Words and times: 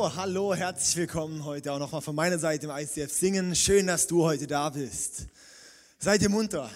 So, 0.00 0.16
hallo, 0.16 0.54
herzlich 0.54 0.96
willkommen 0.96 1.44
heute 1.44 1.70
auch 1.70 1.78
nochmal 1.78 2.00
von 2.00 2.14
meiner 2.14 2.38
Seite 2.38 2.64
im 2.64 2.72
ICF 2.72 3.12
Singen. 3.12 3.54
Schön, 3.54 3.86
dass 3.86 4.06
du 4.06 4.24
heute 4.24 4.46
da 4.46 4.70
bist. 4.70 5.26
Seid 5.98 6.22
ihr 6.22 6.30
munter? 6.30 6.70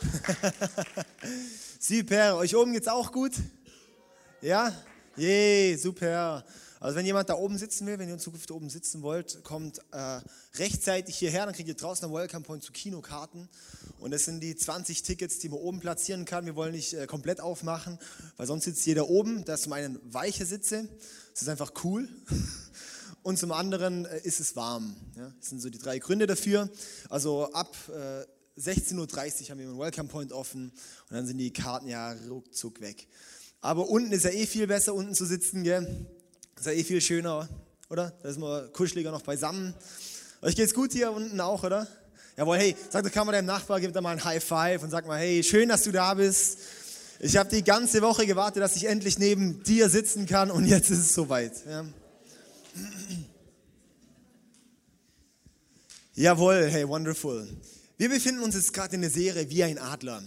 super, 1.78 2.38
euch 2.38 2.56
oben 2.56 2.72
geht's 2.72 2.88
auch 2.88 3.12
gut? 3.12 3.32
Ja? 4.40 4.72
Je, 5.14 5.76
super. 5.76 6.42
Also 6.80 6.96
wenn 6.96 7.04
jemand 7.04 7.28
da 7.28 7.34
oben 7.34 7.58
sitzen 7.58 7.86
will, 7.86 7.98
wenn 7.98 8.08
ihr 8.08 8.14
in 8.14 8.20
Zukunft 8.20 8.50
oben 8.50 8.70
sitzen 8.70 9.02
wollt, 9.02 9.44
kommt 9.44 9.80
äh, 9.92 10.20
rechtzeitig 10.54 11.14
hierher, 11.14 11.44
dann 11.44 11.54
kriegt 11.54 11.68
ihr 11.68 11.74
draußen 11.74 12.06
am 12.06 12.12
Welcome 12.12 12.42
Point 12.42 12.62
zu 12.62 12.72
Kinokarten. 12.72 13.50
Und 13.98 14.12
das 14.12 14.24
sind 14.24 14.40
die 14.40 14.56
20 14.56 15.02
Tickets, 15.02 15.38
die 15.40 15.50
man 15.50 15.58
oben 15.58 15.80
platzieren 15.80 16.24
kann. 16.24 16.46
Wir 16.46 16.56
wollen 16.56 16.72
nicht 16.72 16.94
äh, 16.94 17.06
komplett 17.06 17.40
aufmachen, 17.40 17.98
weil 18.38 18.46
sonst 18.46 18.64
sitzt 18.64 18.86
jeder 18.86 19.10
oben. 19.10 19.44
Da 19.44 19.54
ist 19.54 19.64
zum 19.64 19.74
einen 19.74 20.00
weiche 20.04 20.46
Sitze, 20.46 20.88
das 21.32 21.42
ist 21.42 21.48
einfach 21.48 21.72
cool. 21.84 22.08
Und 23.22 23.38
zum 23.38 23.52
anderen 23.52 24.06
äh, 24.06 24.18
ist 24.20 24.40
es 24.40 24.56
warm. 24.56 24.96
Ja? 25.16 25.30
Das 25.38 25.50
sind 25.50 25.60
so 25.60 25.68
die 25.68 25.78
drei 25.78 25.98
Gründe 25.98 26.26
dafür. 26.26 26.70
Also 27.10 27.52
ab 27.52 27.76
äh, 27.88 28.24
16.30 28.58 28.94
Uhr 28.96 29.50
haben 29.50 29.58
wir 29.58 29.68
einen 29.68 29.78
Welcome 29.78 30.08
Point 30.08 30.32
offen 30.32 30.72
und 31.08 31.16
dann 31.16 31.26
sind 31.26 31.38
die 31.38 31.52
Karten 31.52 31.88
ja 31.88 32.12
ruckzuck 32.28 32.80
weg. 32.80 33.06
Aber 33.60 33.88
unten 33.88 34.12
ist 34.12 34.24
ja 34.24 34.30
eh 34.30 34.46
viel 34.46 34.66
besser, 34.66 34.94
unten 34.94 35.14
zu 35.14 35.26
sitzen, 35.26 35.62
gell? 35.62 36.06
Ist 36.60 36.66
ja 36.66 36.72
eh 36.72 36.84
viel 36.84 37.00
schöner, 37.00 37.48
oder? 37.88 38.12
Da 38.22 38.28
ist 38.28 38.38
man 38.38 38.70
kuscheliger 38.74 39.10
noch 39.10 39.22
beisammen. 39.22 39.72
Euch 40.42 40.54
geht's 40.54 40.74
gut 40.74 40.92
hier 40.92 41.10
unten 41.10 41.40
auch, 41.40 41.64
oder? 41.64 41.88
Jawohl, 42.36 42.58
hey, 42.58 42.76
sag 42.90 43.02
doch, 43.02 43.10
kann 43.10 43.24
man 43.24 43.32
deinem 43.32 43.46
Nachbar, 43.46 43.80
gib 43.80 43.94
da 43.94 44.02
mal 44.02 44.10
ein 44.10 44.22
High 44.22 44.44
Five 44.44 44.82
und 44.82 44.90
sag 44.90 45.06
mal, 45.06 45.18
hey, 45.18 45.42
schön, 45.42 45.70
dass 45.70 45.84
du 45.84 45.90
da 45.90 46.12
bist. 46.12 46.58
Ich 47.18 47.38
habe 47.38 47.48
die 47.48 47.64
ganze 47.64 48.02
Woche 48.02 48.26
gewartet, 48.26 48.62
dass 48.62 48.76
ich 48.76 48.84
endlich 48.84 49.18
neben 49.18 49.62
dir 49.62 49.88
sitzen 49.88 50.26
kann 50.26 50.50
und 50.50 50.66
jetzt 50.66 50.90
ist 50.90 50.98
es 50.98 51.14
soweit. 51.14 51.54
Ja. 51.66 51.86
Jawohl, 56.14 56.68
hey, 56.70 56.86
wonderful. 56.86 57.48
Wir 57.96 58.10
befinden 58.10 58.42
uns 58.42 58.54
jetzt 58.54 58.74
gerade 58.74 58.96
in 58.96 59.00
der 59.00 59.10
Serie 59.10 59.48
Wie 59.48 59.64
ein 59.64 59.78
Adler. 59.78 60.22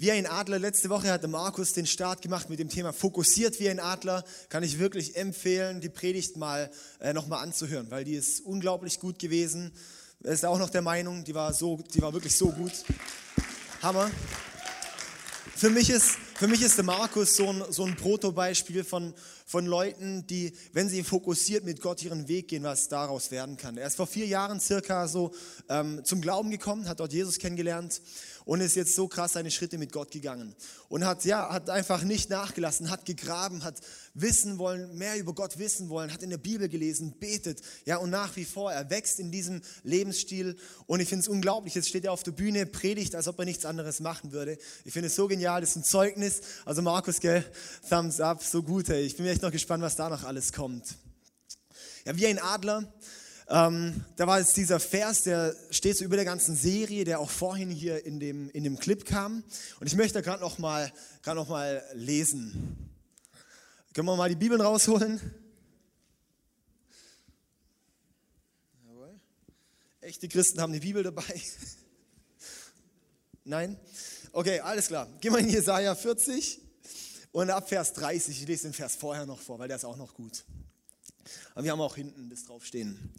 Wie 0.00 0.12
ein 0.12 0.26
Adler. 0.26 0.60
Letzte 0.60 0.90
Woche 0.90 1.10
hatte 1.10 1.26
Markus 1.26 1.72
den 1.72 1.84
Start 1.84 2.22
gemacht 2.22 2.48
mit 2.48 2.60
dem 2.60 2.68
Thema 2.68 2.92
Fokussiert 2.92 3.58
wie 3.58 3.68
ein 3.68 3.80
Adler. 3.80 4.24
Kann 4.48 4.62
ich 4.62 4.78
wirklich 4.78 5.16
empfehlen, 5.16 5.80
die 5.80 5.88
Predigt 5.88 6.36
mal 6.36 6.70
äh, 7.00 7.12
nochmal 7.12 7.42
anzuhören, 7.42 7.90
weil 7.90 8.04
die 8.04 8.14
ist 8.14 8.38
unglaublich 8.42 9.00
gut 9.00 9.18
gewesen. 9.18 9.72
Er 10.22 10.34
ist 10.34 10.44
auch 10.44 10.60
noch 10.60 10.70
der 10.70 10.82
Meinung, 10.82 11.24
die 11.24 11.34
war, 11.34 11.52
so, 11.52 11.80
die 11.92 12.00
war 12.00 12.12
wirklich 12.12 12.36
so 12.36 12.52
gut. 12.52 12.70
Hammer. 13.82 14.08
Für 15.56 15.70
mich 15.70 15.90
ist, 15.90 16.10
für 16.36 16.46
mich 16.46 16.62
ist 16.62 16.76
der 16.76 16.84
Markus 16.84 17.34
so 17.34 17.48
ein, 17.48 17.64
so 17.70 17.84
ein 17.84 17.96
Protobeispiel 17.96 18.84
von, 18.84 19.12
von 19.44 19.66
Leuten, 19.66 20.24
die, 20.28 20.52
wenn 20.72 20.88
sie 20.88 21.02
fokussiert 21.02 21.64
mit 21.64 21.80
Gott 21.80 22.04
ihren 22.04 22.28
Weg 22.28 22.46
gehen, 22.46 22.62
was 22.62 22.86
daraus 22.86 23.32
werden 23.32 23.56
kann. 23.56 23.76
Er 23.76 23.88
ist 23.88 23.96
vor 23.96 24.06
vier 24.06 24.26
Jahren 24.26 24.60
circa 24.60 25.08
so 25.08 25.34
ähm, 25.68 26.04
zum 26.04 26.20
Glauben 26.20 26.52
gekommen, 26.52 26.88
hat 26.88 27.00
dort 27.00 27.12
Jesus 27.12 27.40
kennengelernt 27.40 28.00
und 28.48 28.62
ist 28.62 28.76
jetzt 28.76 28.94
so 28.94 29.06
krass 29.08 29.34
seine 29.34 29.50
Schritte 29.50 29.76
mit 29.76 29.92
Gott 29.92 30.10
gegangen 30.10 30.54
und 30.88 31.04
hat 31.04 31.22
ja 31.26 31.52
hat 31.52 31.68
einfach 31.68 32.02
nicht 32.02 32.30
nachgelassen, 32.30 32.88
hat 32.88 33.04
gegraben, 33.04 33.62
hat 33.62 33.78
wissen 34.14 34.56
wollen, 34.56 34.96
mehr 34.96 35.18
über 35.18 35.34
Gott 35.34 35.58
wissen 35.58 35.90
wollen, 35.90 36.10
hat 36.10 36.22
in 36.22 36.30
der 36.30 36.38
Bibel 36.38 36.66
gelesen, 36.66 37.14
betet, 37.20 37.60
ja 37.84 37.98
und 37.98 38.08
nach 38.08 38.34
wie 38.36 38.46
vor 38.46 38.72
er 38.72 38.88
wächst 38.88 39.20
in 39.20 39.30
diesem 39.30 39.60
Lebensstil 39.82 40.56
und 40.86 41.00
ich 41.00 41.10
finde 41.10 41.24
es 41.24 41.28
unglaublich. 41.28 41.74
Jetzt 41.74 41.90
steht 41.90 42.06
er 42.06 42.12
auf 42.12 42.22
der 42.22 42.30
Bühne, 42.30 42.64
predigt, 42.64 43.14
als 43.14 43.28
ob 43.28 43.38
er 43.38 43.44
nichts 43.44 43.66
anderes 43.66 44.00
machen 44.00 44.32
würde. 44.32 44.56
Ich 44.86 44.94
finde 44.94 45.08
es 45.08 45.14
so 45.14 45.28
genial, 45.28 45.60
das 45.60 45.70
ist 45.70 45.76
ein 45.76 45.84
Zeugnis. 45.84 46.40
Also 46.64 46.80
Markus, 46.80 47.20
gell, 47.20 47.44
Thumbs 47.86 48.18
up, 48.18 48.42
so 48.42 48.62
gut. 48.62 48.88
Ey. 48.88 49.02
Ich 49.02 49.18
bin 49.18 49.26
echt 49.26 49.42
noch 49.42 49.52
gespannt, 49.52 49.82
was 49.82 49.94
da 49.94 50.08
noch 50.08 50.24
alles 50.24 50.54
kommt. 50.54 50.96
Ja, 52.06 52.16
wie 52.16 52.26
ein 52.26 52.38
Adler 52.38 52.90
ähm, 53.50 54.04
da 54.16 54.26
war 54.26 54.38
jetzt 54.38 54.56
dieser 54.58 54.78
Vers, 54.78 55.22
der 55.22 55.56
steht 55.70 55.96
so 55.96 56.04
über 56.04 56.16
der 56.16 56.26
ganzen 56.26 56.54
Serie, 56.54 57.04
der 57.04 57.18
auch 57.18 57.30
vorhin 57.30 57.70
hier 57.70 58.04
in 58.04 58.20
dem, 58.20 58.50
in 58.50 58.62
dem 58.62 58.78
Clip 58.78 59.06
kam. 59.06 59.42
Und 59.80 59.86
ich 59.86 59.96
möchte 59.96 60.20
gerade 60.20 60.42
noch, 60.42 60.58
mal, 60.58 60.92
noch 61.24 61.48
mal 61.48 61.82
lesen. 61.94 62.90
Können 63.94 64.06
wir 64.06 64.16
mal 64.16 64.28
die 64.28 64.36
Bibeln 64.36 64.60
rausholen? 64.60 65.18
Jawohl. 68.86 69.18
Echte 70.02 70.28
Christen 70.28 70.60
haben 70.60 70.74
die 70.74 70.80
Bibel 70.80 71.02
dabei. 71.02 71.24
Nein? 73.44 73.78
Okay, 74.32 74.60
alles 74.60 74.88
klar. 74.88 75.08
Gehen 75.22 75.32
wir 75.32 75.40
in 75.40 75.48
Jesaja 75.48 75.94
40 75.94 76.60
und 77.32 77.48
ab 77.48 77.66
Vers 77.66 77.94
30. 77.94 78.42
Ich 78.42 78.46
lese 78.46 78.64
den 78.64 78.74
Vers 78.74 78.94
vorher 78.94 79.24
noch 79.24 79.40
vor, 79.40 79.58
weil 79.58 79.68
der 79.68 79.78
ist 79.78 79.86
auch 79.86 79.96
noch 79.96 80.12
gut. 80.12 80.44
Aber 81.54 81.64
wir 81.64 81.72
haben 81.72 81.80
auch 81.80 81.96
hinten 81.96 82.30
das 82.30 82.44
draufstehen. 82.44 83.12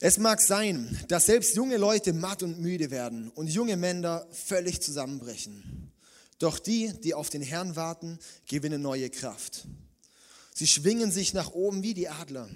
Es 0.00 0.18
mag 0.18 0.40
sein, 0.40 0.98
dass 1.08 1.26
selbst 1.26 1.54
junge 1.54 1.76
Leute 1.76 2.12
matt 2.12 2.42
und 2.42 2.60
müde 2.60 2.90
werden 2.90 3.30
und 3.30 3.46
junge 3.48 3.76
Männer 3.76 4.26
völlig 4.32 4.82
zusammenbrechen. 4.82 5.92
Doch 6.38 6.58
die, 6.58 6.92
die 7.04 7.14
auf 7.14 7.30
den 7.30 7.42
Herrn 7.42 7.76
warten, 7.76 8.18
gewinnen 8.48 8.82
neue 8.82 9.10
Kraft. 9.10 9.66
Sie 10.54 10.66
schwingen 10.66 11.12
sich 11.12 11.34
nach 11.34 11.52
oben 11.52 11.82
wie 11.82 11.94
die 11.94 12.08
Adler. 12.08 12.48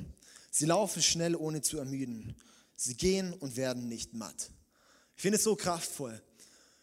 Sie 0.50 0.66
laufen 0.66 1.02
schnell, 1.02 1.36
ohne 1.36 1.62
zu 1.62 1.78
ermüden. 1.78 2.34
Sie 2.76 2.96
gehen 2.96 3.32
und 3.32 3.56
werden 3.56 3.88
nicht 3.88 4.12
matt. 4.12 4.50
Ich 5.16 5.22
finde 5.22 5.38
es 5.38 5.44
so 5.44 5.54
kraftvoll. 5.54 6.20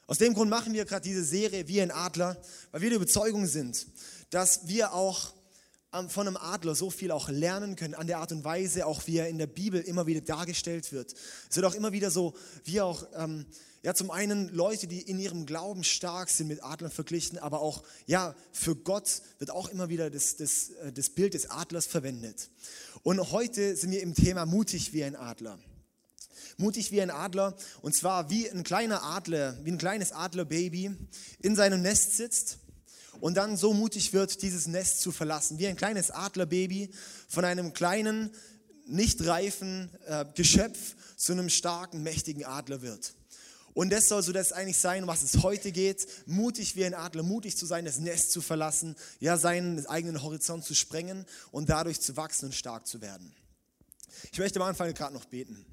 Aus 0.07 0.17
dem 0.17 0.33
Grund 0.33 0.49
machen 0.49 0.73
wir 0.73 0.85
gerade 0.85 1.03
diese 1.03 1.23
Serie 1.23 1.67
wie 1.67 1.81
ein 1.81 1.91
Adler, 1.91 2.41
weil 2.71 2.81
wir 2.81 2.89
der 2.89 2.97
Überzeugung 2.97 3.47
sind, 3.47 3.85
dass 4.29 4.67
wir 4.67 4.93
auch 4.93 5.33
von 6.07 6.27
einem 6.27 6.37
Adler 6.37 6.75
so 6.75 6.89
viel 6.89 7.11
auch 7.11 7.29
lernen 7.29 7.75
können, 7.75 7.93
an 7.93 8.07
der 8.07 8.17
Art 8.17 8.31
und 8.31 8.43
Weise, 8.43 8.85
auch 8.87 9.05
wie 9.05 9.17
er 9.17 9.29
in 9.29 9.37
der 9.37 9.47
Bibel 9.47 9.79
immer 9.79 10.07
wieder 10.07 10.21
dargestellt 10.21 10.91
wird. 10.91 11.13
Es 11.49 11.55
wird 11.55 11.65
auch 11.65 11.75
immer 11.75 11.91
wieder 11.91 12.09
so, 12.09 12.33
wie 12.63 12.81
auch, 12.81 13.05
ähm, 13.15 13.45
ja, 13.83 13.93
zum 13.93 14.09
einen 14.11 14.49
Leute, 14.49 14.87
die 14.87 15.01
in 15.01 15.19
ihrem 15.19 15.45
Glauben 15.45 15.83
stark 15.83 16.29
sind, 16.29 16.47
mit 16.47 16.63
Adlern 16.63 16.89
verglichen, 16.89 17.37
aber 17.37 17.61
auch, 17.61 17.83
ja, 18.07 18.33
für 18.51 18.75
Gott 18.75 19.21
wird 19.37 19.51
auch 19.51 19.69
immer 19.69 19.89
wieder 19.89 20.09
das, 20.09 20.35
das, 20.35 20.69
äh, 20.69 20.91
das 20.91 21.11
Bild 21.11 21.35
des 21.35 21.49
Adlers 21.49 21.85
verwendet. 21.85 22.49
Und 23.03 23.31
heute 23.31 23.75
sind 23.75 23.91
wir 23.91 24.01
im 24.01 24.15
Thema 24.15 24.45
mutig 24.45 24.93
wie 24.93 25.03
ein 25.03 25.15
Adler. 25.15 25.59
Mutig 26.57 26.91
wie 26.91 27.01
ein 27.01 27.11
Adler, 27.11 27.55
und 27.81 27.95
zwar 27.95 28.29
wie 28.29 28.49
ein 28.49 28.63
kleiner 28.63 29.03
Adler, 29.03 29.57
wie 29.63 29.71
ein 29.71 29.77
kleines 29.77 30.11
Adlerbaby 30.11 30.91
in 31.39 31.55
seinem 31.55 31.81
Nest 31.81 32.17
sitzt 32.17 32.59
und 33.23 33.35
dann 33.35 33.55
so 33.55 33.73
mutig 33.73 34.11
wird, 34.11 34.41
dieses 34.41 34.67
Nest 34.67 34.99
zu 34.99 35.13
verlassen, 35.13 35.57
wie 35.57 35.67
ein 35.67 35.77
kleines 35.77 36.11
Adlerbaby 36.11 36.89
von 37.29 37.45
einem 37.45 37.71
kleinen, 37.71 38.31
nicht 38.85 39.25
reifen 39.25 39.89
äh, 40.07 40.25
Geschöpf 40.35 40.97
zu 41.15 41.31
einem 41.31 41.47
starken, 41.47 42.03
mächtigen 42.03 42.43
Adler 42.43 42.81
wird. 42.81 43.13
Und 43.73 43.91
das 43.91 44.09
soll 44.09 44.21
so 44.23 44.33
das 44.33 44.51
eigentlich 44.51 44.77
sein, 44.77 45.07
was 45.07 45.23
es 45.23 45.41
heute 45.41 45.71
geht. 45.71 46.05
Mutig 46.25 46.75
wie 46.75 46.83
ein 46.83 46.93
Adler, 46.93 47.23
mutig 47.23 47.55
zu 47.55 47.65
sein, 47.65 47.85
das 47.85 47.97
Nest 47.97 48.33
zu 48.33 48.41
verlassen, 48.41 48.93
ja, 49.21 49.37
seinen 49.37 49.85
eigenen 49.85 50.21
Horizont 50.21 50.65
zu 50.65 50.75
sprengen 50.75 51.25
und 51.53 51.69
dadurch 51.69 52.01
zu 52.01 52.17
wachsen 52.17 52.47
und 52.47 52.55
stark 52.55 52.87
zu 52.87 52.99
werden. 52.99 53.33
Ich 54.33 54.39
möchte 54.39 54.59
am 54.59 54.67
Anfang 54.67 54.93
gerade 54.93 55.13
noch 55.13 55.23
beten. 55.23 55.65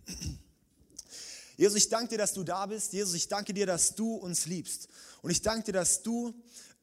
Jesus, 1.56 1.78
ich 1.78 1.88
danke 1.88 2.10
dir, 2.10 2.18
dass 2.18 2.32
du 2.32 2.44
da 2.44 2.64
bist. 2.66 2.92
Jesus, 2.92 3.14
ich 3.14 3.26
danke 3.26 3.52
dir, 3.52 3.66
dass 3.66 3.96
du 3.96 4.14
uns 4.14 4.46
liebst. 4.46 4.88
Und 5.20 5.32
ich 5.32 5.42
danke 5.42 5.64
dir, 5.64 5.72
dass 5.72 6.04
du 6.04 6.32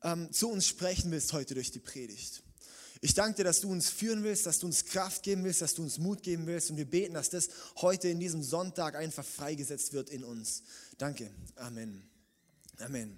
ähm, 0.03 0.31
zu 0.31 0.49
uns 0.49 0.67
sprechen 0.67 1.11
willst 1.11 1.33
heute 1.33 1.53
durch 1.53 1.71
die 1.71 1.79
Predigt. 1.79 2.43
Ich 3.01 3.13
danke 3.13 3.37
dir, 3.37 3.43
dass 3.43 3.61
du 3.61 3.69
uns 3.69 3.89
führen 3.89 4.23
willst, 4.23 4.45
dass 4.45 4.59
du 4.59 4.65
uns 4.65 4.85
Kraft 4.85 5.21
geben 5.21 5.43
willst, 5.43 5.61
dass 5.61 5.75
du 5.75 5.83
uns 5.83 5.99
Mut 5.99 6.23
geben 6.23 6.47
willst. 6.47 6.71
Und 6.71 6.77
wir 6.77 6.89
beten, 6.89 7.13
dass 7.13 7.29
das 7.29 7.49
heute 7.77 8.09
in 8.09 8.19
diesem 8.19 8.41
Sonntag 8.41 8.95
einfach 8.95 9.25
freigesetzt 9.25 9.93
wird 9.93 10.09
in 10.09 10.23
uns. 10.23 10.63
Danke. 10.97 11.29
Amen. 11.55 12.09
Amen. 12.79 13.17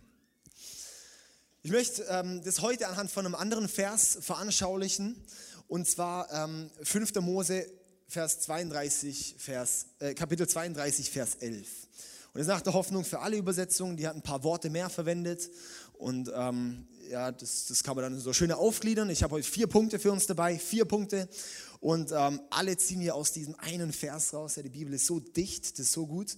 Ich 1.61 1.71
möchte 1.71 2.03
ähm, 2.09 2.41
das 2.43 2.61
heute 2.61 2.87
anhand 2.87 3.11
von 3.11 3.25
einem 3.25 3.35
anderen 3.35 3.69
Vers 3.69 4.17
veranschaulichen. 4.21 5.15
Und 5.67 5.87
zwar 5.87 6.31
ähm, 6.31 6.69
5. 6.83 7.15
Mose, 7.15 7.65
Vers 8.07 8.41
32, 8.41 9.35
Vers, 9.37 9.85
äh, 9.99 10.13
Kapitel 10.13 10.47
32, 10.47 11.09
Vers 11.09 11.35
11. 11.35 11.67
Und 12.33 12.39
das 12.39 12.41
ist 12.41 12.47
nach 12.47 12.61
der 12.61 12.73
Hoffnung 12.73 13.05
für 13.05 13.19
alle 13.19 13.37
Übersetzungen, 13.37 13.97
die 13.97 14.07
hat 14.07 14.15
ein 14.15 14.21
paar 14.21 14.43
Worte 14.43 14.69
mehr 14.69 14.89
verwendet. 14.89 15.49
Und 15.99 16.31
ähm, 16.33 16.87
ja, 17.09 17.29
das, 17.29 17.65
das 17.65 17.83
kann 17.83 17.93
man 17.97 18.05
dann 18.05 18.19
so 18.21 18.31
schön 18.31 18.53
aufgliedern. 18.53 19.09
Ich 19.09 19.21
habe 19.21 19.35
heute 19.35 19.45
vier 19.45 19.67
Punkte 19.67 19.99
für 19.99 20.13
uns 20.13 20.27
dabei, 20.27 20.57
vier 20.57 20.85
Punkte. 20.85 21.27
Und 21.81 22.13
ähm, 22.13 22.39
alle 22.49 22.77
ziehen 22.77 23.01
wir 23.01 23.15
aus 23.15 23.33
diesem 23.33 23.53
einen 23.55 23.91
Vers 23.91 24.33
raus. 24.33 24.55
Ja, 24.55 24.63
die 24.63 24.69
Bibel 24.69 24.93
ist 24.93 25.07
so 25.07 25.19
dicht, 25.19 25.73
das 25.73 25.87
ist 25.87 25.91
so 25.91 26.07
gut. 26.07 26.37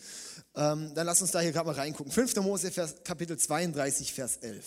Ähm, 0.56 0.92
dann 0.96 1.06
lass 1.06 1.22
uns 1.22 1.30
da 1.30 1.42
hier 1.42 1.52
gerade 1.52 1.68
mal 1.68 1.76
reingucken. 1.76 2.12
5. 2.12 2.38
Mose, 2.38 2.72
Vers, 2.72 2.96
Kapitel 3.04 3.38
32, 3.38 4.12
Vers 4.14 4.38
11. 4.38 4.66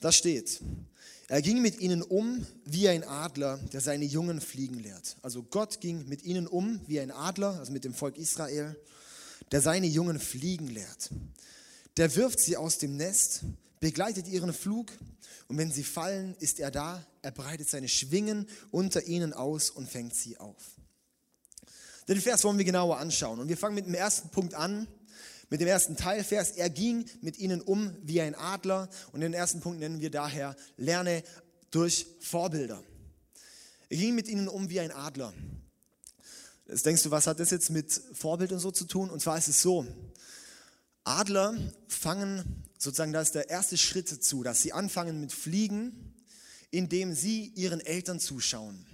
Da 0.00 0.10
steht, 0.10 0.60
er 1.28 1.42
ging 1.42 1.60
mit 1.62 1.78
ihnen 1.78 2.02
um 2.02 2.44
wie 2.64 2.88
ein 2.88 3.04
Adler, 3.04 3.58
der 3.72 3.80
seine 3.80 4.06
Jungen 4.06 4.40
fliegen 4.40 4.80
lehrt. 4.80 5.16
Also 5.22 5.42
Gott 5.42 5.80
ging 5.80 6.08
mit 6.08 6.24
ihnen 6.24 6.46
um 6.46 6.80
wie 6.86 7.00
ein 7.00 7.10
Adler, 7.10 7.58
also 7.58 7.70
mit 7.70 7.84
dem 7.84 7.94
Volk 7.94 8.16
Israel, 8.16 8.74
der 9.52 9.60
seine 9.60 9.86
Jungen 9.86 10.18
fliegen 10.18 10.68
lehrt. 10.68 11.10
Der 11.96 12.14
wirft 12.16 12.40
sie 12.40 12.56
aus 12.56 12.78
dem 12.78 12.96
Nest, 12.96 13.44
begleitet 13.80 14.28
ihren 14.28 14.52
Flug 14.52 14.92
und 15.48 15.58
wenn 15.58 15.70
sie 15.70 15.84
fallen, 15.84 16.34
ist 16.38 16.60
er 16.60 16.70
da, 16.70 17.04
er 17.20 17.30
breitet 17.30 17.68
seine 17.68 17.88
Schwingen 17.88 18.48
unter 18.70 19.04
ihnen 19.04 19.32
aus 19.32 19.70
und 19.70 19.88
fängt 19.88 20.14
sie 20.14 20.38
auf. 20.38 20.76
Den 22.08 22.20
Vers 22.20 22.44
wollen 22.44 22.58
wir 22.58 22.64
genauer 22.64 22.98
anschauen 22.98 23.38
und 23.38 23.48
wir 23.48 23.56
fangen 23.56 23.74
mit 23.74 23.86
dem 23.86 23.94
ersten 23.94 24.30
Punkt 24.30 24.54
an, 24.54 24.88
mit 25.50 25.60
dem 25.60 25.68
ersten 25.68 25.96
Teilvers. 25.96 26.52
Er 26.52 26.70
ging 26.70 27.04
mit 27.20 27.38
ihnen 27.38 27.60
um 27.60 27.94
wie 28.02 28.22
ein 28.22 28.34
Adler 28.34 28.88
und 29.12 29.20
den 29.20 29.34
ersten 29.34 29.60
Punkt 29.60 29.78
nennen 29.78 30.00
wir 30.00 30.10
daher, 30.10 30.56
lerne 30.78 31.22
durch 31.70 32.06
Vorbilder. 32.20 32.82
Er 33.90 33.96
ging 33.98 34.14
mit 34.14 34.28
ihnen 34.28 34.48
um 34.48 34.70
wie 34.70 34.80
ein 34.80 34.90
Adler. 34.90 35.34
Jetzt 36.66 36.86
denkst 36.86 37.02
du, 37.02 37.10
was 37.10 37.26
hat 37.26 37.38
das 37.38 37.50
jetzt 37.50 37.68
mit 37.68 37.92
Vorbild 38.14 38.52
und 38.52 38.60
so 38.60 38.70
zu 38.70 38.86
tun? 38.86 39.10
Und 39.10 39.20
zwar 39.20 39.36
ist 39.36 39.48
es 39.48 39.60
so, 39.60 39.86
Adler 41.04 41.54
fangen 41.88 42.64
sozusagen, 42.78 43.12
das 43.12 43.28
ist 43.28 43.34
der 43.34 43.50
erste 43.50 43.76
Schritt 43.76 44.10
dazu, 44.10 44.42
dass 44.42 44.62
sie 44.62 44.72
anfangen 44.72 45.20
mit 45.20 45.32
Fliegen, 45.32 46.14
indem 46.70 47.14
sie 47.14 47.52
ihren 47.54 47.80
Eltern 47.80 48.20
zuschauen. 48.20 48.86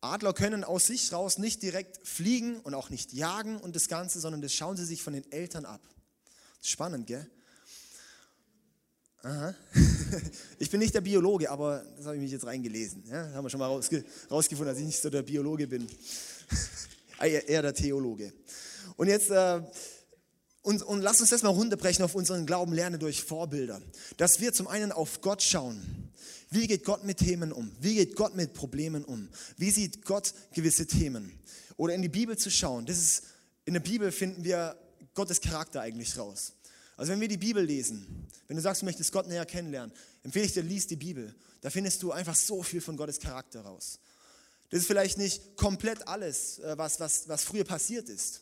Adler 0.00 0.34
können 0.34 0.64
aus 0.64 0.86
sich 0.86 1.12
raus 1.12 1.38
nicht 1.38 1.62
direkt 1.62 2.06
fliegen 2.06 2.60
und 2.60 2.74
auch 2.74 2.90
nicht 2.90 3.12
jagen 3.12 3.56
und 3.56 3.74
das 3.74 3.88
Ganze, 3.88 4.20
sondern 4.20 4.42
das 4.42 4.52
schauen 4.52 4.76
sie 4.76 4.84
sich 4.84 5.02
von 5.02 5.14
den 5.14 5.30
Eltern 5.32 5.64
ab. 5.64 5.80
Spannend, 6.60 7.06
gell? 7.06 7.30
Aha. 9.22 9.54
Ich 10.60 10.70
bin 10.70 10.78
nicht 10.78 10.94
der 10.94 11.00
Biologe, 11.00 11.50
aber 11.50 11.84
das 11.96 12.06
habe 12.06 12.14
ich 12.14 12.22
mich 12.22 12.30
jetzt 12.30 12.46
reingelesen. 12.46 13.02
Ja, 13.08 13.32
haben 13.32 13.44
wir 13.44 13.50
schon 13.50 13.58
mal 13.58 13.66
rausge 13.66 14.04
rausgefunden, 14.30 14.72
dass 14.72 14.78
ich 14.78 14.86
nicht 14.86 15.00
so 15.00 15.10
der 15.10 15.22
Biologe 15.22 15.66
bin. 15.66 15.88
Eher 17.20 17.62
der 17.62 17.74
Theologe. 17.74 18.32
Und 18.96 19.08
jetzt, 19.08 19.30
äh, 19.30 19.60
und, 20.64 20.82
und 20.82 21.02
lass 21.02 21.20
uns 21.20 21.28
das 21.28 21.42
mal 21.42 21.50
runterbrechen 21.50 22.02
auf 22.02 22.14
unseren 22.14 22.46
Glauben, 22.46 22.72
lerne 22.72 22.98
durch 22.98 23.22
Vorbilder. 23.22 23.82
Dass 24.16 24.40
wir 24.40 24.54
zum 24.54 24.66
einen 24.66 24.92
auf 24.92 25.20
Gott 25.20 25.42
schauen. 25.42 26.10
Wie 26.50 26.66
geht 26.66 26.84
Gott 26.84 27.04
mit 27.04 27.18
Themen 27.18 27.52
um? 27.52 27.70
Wie 27.80 27.96
geht 27.96 28.16
Gott 28.16 28.34
mit 28.34 28.54
Problemen 28.54 29.04
um? 29.04 29.28
Wie 29.58 29.70
sieht 29.70 30.06
Gott 30.06 30.32
gewisse 30.54 30.86
Themen? 30.86 31.38
Oder 31.76 31.92
in 31.94 32.00
die 32.00 32.08
Bibel 32.08 32.38
zu 32.38 32.50
schauen. 32.50 32.86
Das 32.86 32.96
ist, 32.96 33.24
in 33.66 33.74
der 33.74 33.80
Bibel 33.80 34.10
finden 34.10 34.42
wir 34.42 34.74
Gottes 35.12 35.42
Charakter 35.42 35.82
eigentlich 35.82 36.16
raus. 36.16 36.54
Also 36.96 37.12
wenn 37.12 37.20
wir 37.20 37.28
die 37.28 37.36
Bibel 37.36 37.62
lesen, 37.62 38.26
wenn 38.48 38.56
du 38.56 38.62
sagst, 38.62 38.80
du 38.80 38.86
möchtest 38.86 39.12
Gott 39.12 39.28
näher 39.28 39.44
kennenlernen, 39.44 39.94
empfehle 40.22 40.46
ich 40.46 40.54
dir, 40.54 40.62
lies 40.62 40.86
die 40.86 40.96
Bibel. 40.96 41.34
Da 41.60 41.68
findest 41.68 42.02
du 42.02 42.10
einfach 42.10 42.34
so 42.34 42.62
viel 42.62 42.80
von 42.80 42.96
Gottes 42.96 43.18
Charakter 43.18 43.60
raus. 43.60 43.98
Das 44.70 44.80
ist 44.80 44.86
vielleicht 44.86 45.18
nicht 45.18 45.56
komplett 45.56 46.08
alles, 46.08 46.58
äh, 46.60 46.78
was, 46.78 47.00
was, 47.00 47.28
was 47.28 47.44
früher 47.44 47.64
passiert 47.64 48.08
ist. 48.08 48.40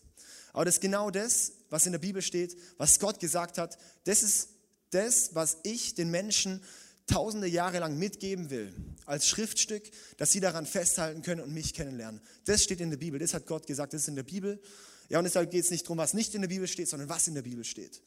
Aber 0.53 0.65
das 0.65 0.77
ist 0.77 0.81
genau 0.81 1.11
das, 1.11 1.53
was 1.73 1.87
in 1.87 1.93
der 1.93 1.99
Bibel 1.99 2.21
steht, 2.21 2.55
was 2.77 2.99
Gott 2.99 3.19
gesagt 3.19 3.57
hat. 3.57 3.79
Das 4.05 4.23
ist 4.23 4.51
das, 4.91 5.35
was 5.35 5.57
ich 5.63 5.95
den 5.95 6.11
Menschen 6.11 6.63
tausende 7.07 7.47
Jahre 7.49 7.79
lang 7.79 7.99
mitgeben 7.99 8.51
will, 8.51 8.75
als 9.07 9.27
Schriftstück, 9.27 9.91
dass 10.19 10.31
sie 10.31 10.41
daran 10.41 10.67
festhalten 10.67 11.23
können 11.23 11.41
und 11.41 11.55
mich 11.55 11.73
kennenlernen. 11.73 12.21
Das 12.45 12.63
steht 12.63 12.83
in 12.83 12.91
der 12.91 12.99
Bibel, 12.99 13.19
das 13.19 13.33
hat 13.33 13.47
Gott 13.47 13.67
gesagt, 13.67 13.95
das 13.95 14.03
ist 14.03 14.09
in 14.09 14.17
der 14.17 14.23
Bibel. 14.23 14.61
Ja, 15.09 15.17
und 15.17 15.25
deshalb 15.25 15.51
geht 15.51 15.65
es 15.65 15.71
nicht 15.71 15.85
darum, 15.87 15.97
was 15.97 16.13
nicht 16.13 16.35
in 16.35 16.43
der 16.43 16.49
Bibel 16.49 16.69
steht, 16.69 16.89
sondern 16.89 17.09
was 17.09 17.27
in 17.27 17.35
der 17.35 17.43
Bibel 17.43 17.65
steht. 17.65 18.03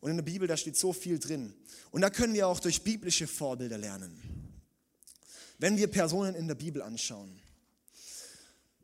Und 0.00 0.10
in 0.10 0.18
der 0.18 0.24
Bibel, 0.24 0.46
da 0.46 0.58
steht 0.58 0.76
so 0.76 0.92
viel 0.92 1.18
drin. 1.18 1.54
Und 1.92 2.02
da 2.02 2.10
können 2.10 2.34
wir 2.34 2.48
auch 2.48 2.60
durch 2.60 2.82
biblische 2.82 3.26
Vorbilder 3.26 3.78
lernen. 3.78 4.20
Wenn 5.58 5.78
wir 5.78 5.86
Personen 5.86 6.34
in 6.34 6.48
der 6.48 6.54
Bibel 6.54 6.82
anschauen. 6.82 7.40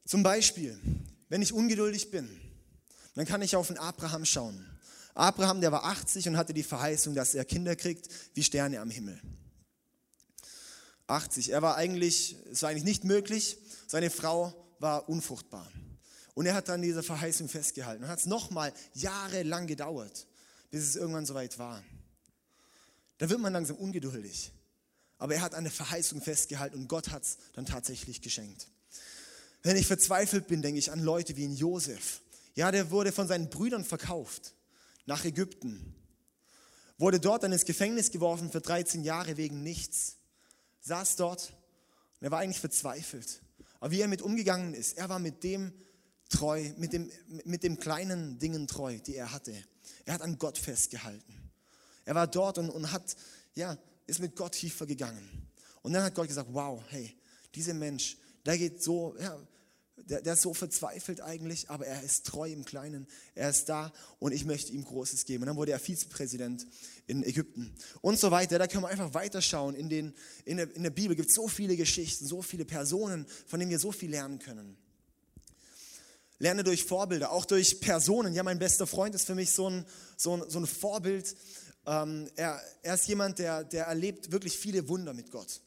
Zum 0.06 0.22
Beispiel, 0.22 0.78
wenn 1.28 1.42
ich 1.42 1.52
ungeduldig 1.52 2.10
bin, 2.10 2.45
dann 3.16 3.26
kann 3.26 3.42
ich 3.42 3.56
auf 3.56 3.66
den 3.66 3.78
Abraham 3.78 4.24
schauen. 4.24 4.64
Abraham, 5.14 5.60
der 5.60 5.72
war 5.72 5.84
80 5.84 6.28
und 6.28 6.36
hatte 6.36 6.54
die 6.54 6.62
Verheißung, 6.62 7.14
dass 7.14 7.34
er 7.34 7.44
Kinder 7.44 7.74
kriegt 7.74 8.08
wie 8.34 8.44
Sterne 8.44 8.80
am 8.80 8.90
Himmel. 8.90 9.20
80. 11.08 11.50
Er 11.50 11.62
war 11.62 11.76
eigentlich, 11.76 12.36
es 12.52 12.62
war 12.62 12.70
eigentlich 12.70 12.84
nicht 12.84 13.04
möglich. 13.04 13.58
Seine 13.88 14.10
Frau 14.10 14.54
war 14.78 15.08
unfruchtbar. 15.08 15.66
Und 16.34 16.46
er 16.46 16.54
hat 16.54 16.68
dann 16.68 16.82
diese 16.82 17.02
Verheißung 17.02 17.48
festgehalten. 17.48 18.04
Und 18.04 18.10
hat 18.10 18.18
es 18.18 18.26
nochmal 18.26 18.72
jahrelang 18.94 19.66
gedauert 19.66 20.26
bis 20.70 20.84
es 20.84 20.96
irgendwann 20.96 21.26
soweit 21.26 21.58
war. 21.58 21.82
Da 23.18 23.30
wird 23.30 23.40
man 23.40 23.52
langsam 23.52 23.76
ungeduldig. 23.76 24.52
Aber 25.18 25.34
er 25.34 25.40
hat 25.40 25.54
an 25.54 25.64
der 25.64 25.72
Verheißung 25.72 26.20
festgehalten 26.20 26.76
und 26.76 26.88
Gott 26.88 27.10
hat 27.10 27.22
es 27.22 27.38
dann 27.54 27.64
tatsächlich 27.64 28.20
geschenkt. 28.20 28.68
Wenn 29.62 29.76
ich 29.76 29.86
verzweifelt 29.86 30.46
bin, 30.46 30.60
denke 30.60 30.78
ich 30.78 30.92
an 30.92 31.00
Leute 31.00 31.36
wie 31.36 31.44
in 31.44 31.56
Josef. 31.56 32.20
Ja, 32.56 32.72
der 32.72 32.90
wurde 32.90 33.12
von 33.12 33.28
seinen 33.28 33.50
Brüdern 33.50 33.84
verkauft 33.84 34.54
nach 35.04 35.24
Ägypten. 35.24 35.94
Wurde 36.98 37.20
dort 37.20 37.42
dann 37.42 37.52
ins 37.52 37.66
Gefängnis 37.66 38.10
geworfen 38.10 38.50
für 38.50 38.62
13 38.62 39.04
Jahre 39.04 39.36
wegen 39.36 39.62
nichts. 39.62 40.16
Saß 40.80 41.16
dort 41.16 41.52
und 42.18 42.24
er 42.24 42.30
war 42.30 42.40
eigentlich 42.40 42.60
verzweifelt. 42.60 43.42
Aber 43.78 43.90
wie 43.90 44.00
er 44.00 44.08
mit 44.08 44.22
umgegangen 44.22 44.72
ist, 44.72 44.96
er 44.96 45.10
war 45.10 45.18
mit 45.18 45.44
dem 45.44 45.72
treu, 46.30 46.72
mit 46.78 46.94
dem, 46.94 47.10
mit 47.44 47.62
dem 47.62 47.78
kleinen 47.78 48.38
Dingen 48.38 48.66
treu, 48.66 48.98
die 48.98 49.16
er 49.16 49.32
hatte. 49.32 49.54
Er 50.06 50.14
hat 50.14 50.22
an 50.22 50.38
Gott 50.38 50.56
festgehalten. 50.56 51.50
Er 52.06 52.14
war 52.14 52.26
dort 52.26 52.56
und, 52.56 52.70
und 52.70 52.90
hat, 52.90 53.16
ja, 53.54 53.76
ist 54.06 54.20
mit 54.20 54.34
Gott 54.34 54.52
tiefer 54.52 54.86
gegangen. 54.86 55.48
Und 55.82 55.92
dann 55.92 56.04
hat 56.04 56.14
Gott 56.14 56.28
gesagt, 56.28 56.48
wow, 56.52 56.82
hey, 56.88 57.14
dieser 57.54 57.74
Mensch, 57.74 58.16
der 58.46 58.56
geht 58.56 58.82
so, 58.82 59.14
ja, 59.20 59.38
der, 60.08 60.22
der 60.22 60.34
ist 60.34 60.42
so 60.42 60.54
verzweifelt 60.54 61.20
eigentlich, 61.20 61.68
aber 61.68 61.86
er 61.86 62.02
ist 62.02 62.26
treu 62.26 62.50
im 62.50 62.64
Kleinen. 62.64 63.06
Er 63.34 63.50
ist 63.50 63.68
da 63.68 63.92
und 64.18 64.32
ich 64.32 64.44
möchte 64.44 64.72
ihm 64.72 64.84
Großes 64.84 65.24
geben. 65.24 65.42
Und 65.42 65.48
dann 65.48 65.56
wurde 65.56 65.72
er 65.72 65.80
Vizepräsident 65.80 66.66
in 67.06 67.24
Ägypten 67.24 67.74
und 68.02 68.18
so 68.18 68.30
weiter. 68.30 68.58
Da 68.58 68.66
können 68.68 68.84
wir 68.84 68.88
einfach 68.88 69.14
weiterschauen. 69.14 69.74
In, 69.74 69.88
den, 69.88 70.14
in, 70.44 70.58
der, 70.58 70.74
in 70.74 70.84
der 70.84 70.90
Bibel 70.90 71.16
gibt 71.16 71.30
es 71.30 71.34
so 71.34 71.48
viele 71.48 71.76
Geschichten, 71.76 72.26
so 72.26 72.40
viele 72.40 72.64
Personen, 72.64 73.26
von 73.46 73.58
denen 73.58 73.70
wir 73.70 73.80
so 73.80 73.90
viel 73.90 74.10
lernen 74.10 74.38
können. 74.38 74.76
Lerne 76.38 76.62
durch 76.62 76.84
Vorbilder, 76.84 77.32
auch 77.32 77.44
durch 77.44 77.80
Personen. 77.80 78.32
Ja, 78.32 78.42
mein 78.42 78.58
bester 78.58 78.86
Freund 78.86 79.14
ist 79.14 79.26
für 79.26 79.34
mich 79.34 79.52
so 79.52 79.70
ein, 79.70 79.86
so 80.16 80.36
ein, 80.36 80.50
so 80.50 80.60
ein 80.60 80.66
Vorbild. 80.66 81.34
Ähm, 81.86 82.28
er, 82.36 82.60
er 82.82 82.94
ist 82.94 83.08
jemand, 83.08 83.38
der, 83.38 83.64
der 83.64 83.86
erlebt 83.86 84.30
wirklich 84.30 84.56
viele 84.56 84.88
Wunder 84.88 85.14
mit 85.14 85.30
Gott. 85.30 85.60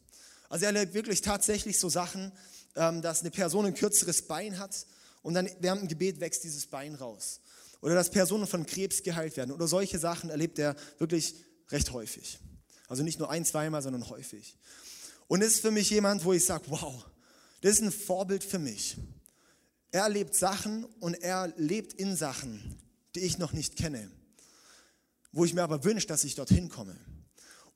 Also 0.47 0.65
er 0.65 0.73
erlebt 0.73 0.93
wirklich 0.93 1.21
tatsächlich 1.21 1.79
so 1.79 1.89
Sachen, 1.89 2.31
dass 2.73 3.21
eine 3.21 3.31
Person 3.31 3.65
ein 3.65 3.73
kürzeres 3.73 4.21
Bein 4.23 4.59
hat 4.59 4.85
und 5.21 5.33
dann 5.33 5.49
während 5.59 5.81
dem 5.81 5.87
Gebet 5.87 6.19
wächst 6.19 6.43
dieses 6.43 6.67
Bein 6.67 6.95
raus. 6.95 7.41
Oder 7.81 7.95
dass 7.95 8.09
Personen 8.11 8.47
von 8.47 8.65
Krebs 8.65 9.03
geheilt 9.03 9.37
werden. 9.37 9.51
Oder 9.51 9.67
solche 9.67 9.99
Sachen 9.99 10.29
erlebt 10.29 10.59
er 10.59 10.75
wirklich 10.97 11.35
recht 11.69 11.91
häufig. 11.91 12.39
Also 12.87 13.03
nicht 13.03 13.19
nur 13.19 13.29
ein, 13.29 13.45
zweimal, 13.45 13.81
sondern 13.81 14.09
häufig. 14.09 14.57
Und 15.27 15.41
es 15.41 15.55
ist 15.55 15.59
für 15.61 15.71
mich 15.71 15.89
jemand, 15.89 16.25
wo 16.25 16.33
ich 16.33 16.43
sage, 16.43 16.65
wow, 16.67 17.05
das 17.61 17.73
ist 17.73 17.81
ein 17.81 17.91
Vorbild 17.91 18.43
für 18.43 18.59
mich. 18.59 18.97
Er 19.91 20.03
erlebt 20.03 20.35
Sachen 20.35 20.85
und 20.99 21.15
er 21.15 21.53
lebt 21.57 21.93
in 21.93 22.15
Sachen, 22.15 22.77
die 23.15 23.21
ich 23.21 23.37
noch 23.37 23.53
nicht 23.53 23.75
kenne, 23.75 24.09
wo 25.31 25.45
ich 25.45 25.53
mir 25.53 25.63
aber 25.63 25.83
wünsche, 25.83 26.07
dass 26.07 26.23
ich 26.23 26.35
dorthin 26.35 26.69
komme. 26.69 26.95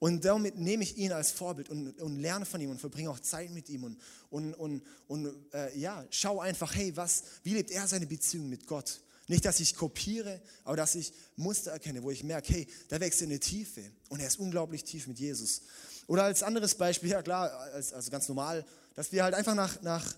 Und 0.03 0.25
damit 0.25 0.57
nehme 0.57 0.83
ich 0.83 0.97
ihn 0.97 1.13
als 1.13 1.31
Vorbild 1.31 1.69
und, 1.69 1.97
und 2.01 2.19
lerne 2.19 2.43
von 2.45 2.59
ihm 2.59 2.71
und 2.71 2.77
verbringe 2.77 3.09
auch 3.09 3.21
Zeit 3.21 3.51
mit 3.51 3.69
ihm 3.69 3.85
und, 3.85 3.97
und, 4.29 4.53
und, 4.53 4.83
und 5.07 5.33
äh, 5.53 5.79
ja, 5.79 6.05
schau 6.09 6.41
einfach, 6.41 6.75
hey, 6.75 6.93
was, 6.97 7.23
wie 7.43 7.53
lebt 7.53 7.71
er 7.71 7.87
seine 7.87 8.05
Beziehung 8.05 8.49
mit 8.49 8.67
Gott? 8.67 8.99
Nicht, 9.29 9.45
dass 9.45 9.61
ich 9.61 9.77
kopiere, 9.77 10.41
aber 10.65 10.75
dass 10.75 10.95
ich 10.95 11.13
Muster 11.37 11.71
erkenne, 11.71 12.03
wo 12.03 12.11
ich 12.11 12.21
merke, 12.21 12.51
hey, 12.51 12.67
da 12.89 12.99
wächst 12.99 13.21
in 13.21 13.29
eine 13.29 13.39
Tiefe 13.39 13.81
und 14.09 14.19
er 14.19 14.27
ist 14.27 14.39
unglaublich 14.39 14.83
tief 14.83 15.07
mit 15.07 15.19
Jesus. 15.19 15.61
Oder 16.07 16.25
als 16.25 16.43
anderes 16.43 16.75
Beispiel, 16.75 17.11
ja 17.11 17.21
klar, 17.21 17.49
als, 17.73 17.93
also 17.93 18.11
ganz 18.11 18.27
normal, 18.27 18.65
dass 18.95 19.13
wir 19.13 19.23
halt 19.23 19.33
einfach 19.33 19.55
nach, 19.55 19.81
nach 19.83 20.15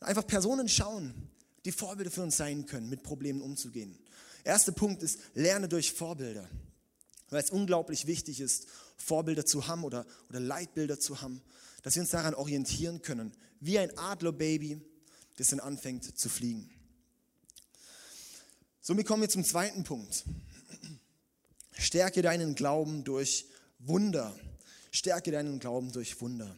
Einfach 0.00 0.26
Personen 0.26 0.68
schauen, 0.68 1.12
die 1.64 1.72
Vorbilder 1.72 2.10
für 2.10 2.22
uns 2.22 2.38
sein 2.38 2.64
können, 2.64 2.88
mit 2.88 3.02
Problemen 3.02 3.42
umzugehen. 3.42 3.98
Erster 4.44 4.72
Punkt 4.72 5.02
ist, 5.02 5.20
lerne 5.34 5.68
durch 5.68 5.92
Vorbilder. 5.92 6.48
Weil 7.28 7.42
es 7.44 7.50
unglaublich 7.50 8.06
wichtig 8.06 8.40
ist, 8.40 8.66
Vorbilder 9.00 9.46
zu 9.46 9.66
haben 9.66 9.84
oder, 9.84 10.06
oder 10.28 10.40
Leitbilder 10.40 11.00
zu 11.00 11.20
haben, 11.20 11.42
dass 11.82 11.94
wir 11.94 12.02
uns 12.02 12.10
daran 12.10 12.34
orientieren 12.34 13.02
können, 13.02 13.32
wie 13.60 13.78
ein 13.78 13.96
Adlerbaby, 13.96 14.80
das 15.36 15.48
dann 15.48 15.60
anfängt 15.60 16.18
zu 16.18 16.28
fliegen. 16.28 16.70
Somit 18.80 19.06
kommen 19.06 19.22
wir 19.22 19.28
zum 19.28 19.44
zweiten 19.44 19.84
Punkt. 19.84 20.24
Stärke 21.72 22.22
deinen 22.22 22.54
Glauben 22.54 23.04
durch 23.04 23.46
Wunder. 23.78 24.38
Stärke 24.90 25.30
deinen 25.30 25.60
Glauben 25.60 25.92
durch 25.92 26.20
Wunder. 26.20 26.54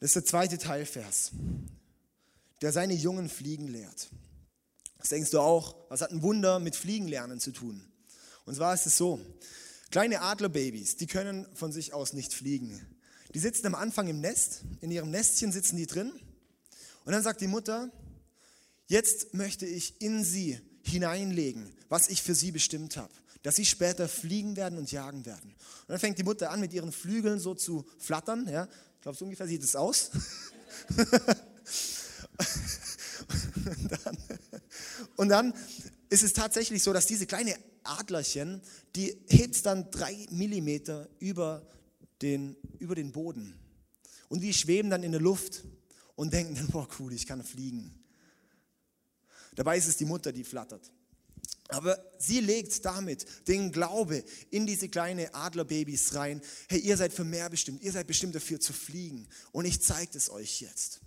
Das 0.00 0.10
ist 0.10 0.16
der 0.16 0.24
zweite 0.24 0.58
Teilvers, 0.58 1.30
der 2.60 2.72
seine 2.72 2.94
Jungen 2.94 3.30
fliegen 3.30 3.68
lehrt. 3.68 4.10
Das 4.98 5.08
denkst 5.08 5.30
du 5.30 5.40
auch, 5.40 5.76
was 5.88 6.00
hat 6.00 6.10
ein 6.10 6.22
Wunder 6.22 6.58
mit 6.58 6.76
Fliegenlernen 6.76 7.40
zu 7.40 7.52
tun? 7.52 7.82
Und 8.44 8.54
zwar 8.54 8.74
ist 8.74 8.86
es 8.86 8.96
so, 8.96 9.20
kleine 9.94 10.22
Adlerbabys, 10.22 10.96
die 10.96 11.06
können 11.06 11.46
von 11.54 11.70
sich 11.70 11.94
aus 11.94 12.14
nicht 12.14 12.34
fliegen. 12.34 12.84
Die 13.32 13.38
sitzen 13.38 13.64
am 13.68 13.76
Anfang 13.76 14.08
im 14.08 14.20
Nest, 14.20 14.62
in 14.80 14.90
ihrem 14.90 15.12
Nestchen 15.12 15.52
sitzen 15.52 15.76
die 15.76 15.86
drin 15.86 16.10
und 17.04 17.12
dann 17.12 17.22
sagt 17.22 17.40
die 17.40 17.46
Mutter, 17.46 17.92
jetzt 18.88 19.34
möchte 19.34 19.66
ich 19.66 20.02
in 20.02 20.24
sie 20.24 20.58
hineinlegen, 20.82 21.72
was 21.88 22.08
ich 22.08 22.24
für 22.24 22.34
sie 22.34 22.50
bestimmt 22.50 22.96
habe. 22.96 23.14
dass 23.44 23.54
sie 23.54 23.66
später 23.66 24.08
fliegen 24.08 24.56
werden 24.56 24.78
und 24.78 24.90
jagen 24.90 25.26
werden. 25.26 25.52
Und 25.52 25.88
dann 25.88 26.00
fängt 26.00 26.18
die 26.18 26.24
Mutter 26.24 26.50
an, 26.50 26.58
mit 26.58 26.72
ihren 26.72 26.90
Flügeln 26.90 27.38
so 27.38 27.54
zu 27.54 27.86
flattern. 27.98 28.48
Ja? 28.48 28.66
Ich 28.96 29.02
glaube, 29.02 29.16
so 29.16 29.26
ungefähr 29.26 29.46
sieht 29.46 29.62
es 29.62 29.76
aus. 29.76 30.10
und, 33.66 33.92
dann, 33.92 34.18
und 35.16 35.28
dann 35.28 35.54
ist 36.10 36.22
es 36.22 36.32
tatsächlich 36.32 36.82
so, 36.82 36.92
dass 36.92 37.06
diese 37.06 37.26
kleine 37.26 37.56
Adlerchen, 37.82 38.62
die 38.96 39.16
hebt 39.28 39.64
dann 39.66 39.90
drei 39.90 40.26
Millimeter 40.30 41.08
über 41.18 41.66
den, 42.22 42.56
über 42.78 42.94
den 42.94 43.12
Boden. 43.12 43.54
Und 44.28 44.40
die 44.40 44.54
schweben 44.54 44.90
dann 44.90 45.02
in 45.02 45.12
der 45.12 45.20
Luft 45.20 45.64
und 46.16 46.32
denken 46.32 46.54
dann, 46.54 46.68
boah 46.68 46.88
cool, 46.98 47.12
ich 47.12 47.26
kann 47.26 47.42
fliegen. 47.44 47.94
Dabei 49.54 49.78
ist 49.78 49.88
es 49.88 49.96
die 49.96 50.04
Mutter, 50.04 50.32
die 50.32 50.44
flattert. 50.44 50.90
Aber 51.68 51.98
sie 52.18 52.40
legt 52.40 52.84
damit 52.84 53.26
den 53.48 53.72
Glaube 53.72 54.22
in 54.50 54.66
diese 54.66 54.88
kleinen 54.88 55.32
Adlerbabys 55.32 56.14
rein. 56.14 56.40
Hey, 56.68 56.80
ihr 56.80 56.96
seid 56.96 57.12
für 57.12 57.24
mehr 57.24 57.48
bestimmt. 57.48 57.82
Ihr 57.82 57.92
seid 57.92 58.06
bestimmt 58.06 58.34
dafür 58.34 58.60
zu 58.60 58.72
fliegen. 58.72 59.26
Und 59.52 59.64
ich 59.64 59.80
zeige 59.80 60.16
es 60.16 60.30
euch 60.30 60.60
jetzt. 60.60 61.00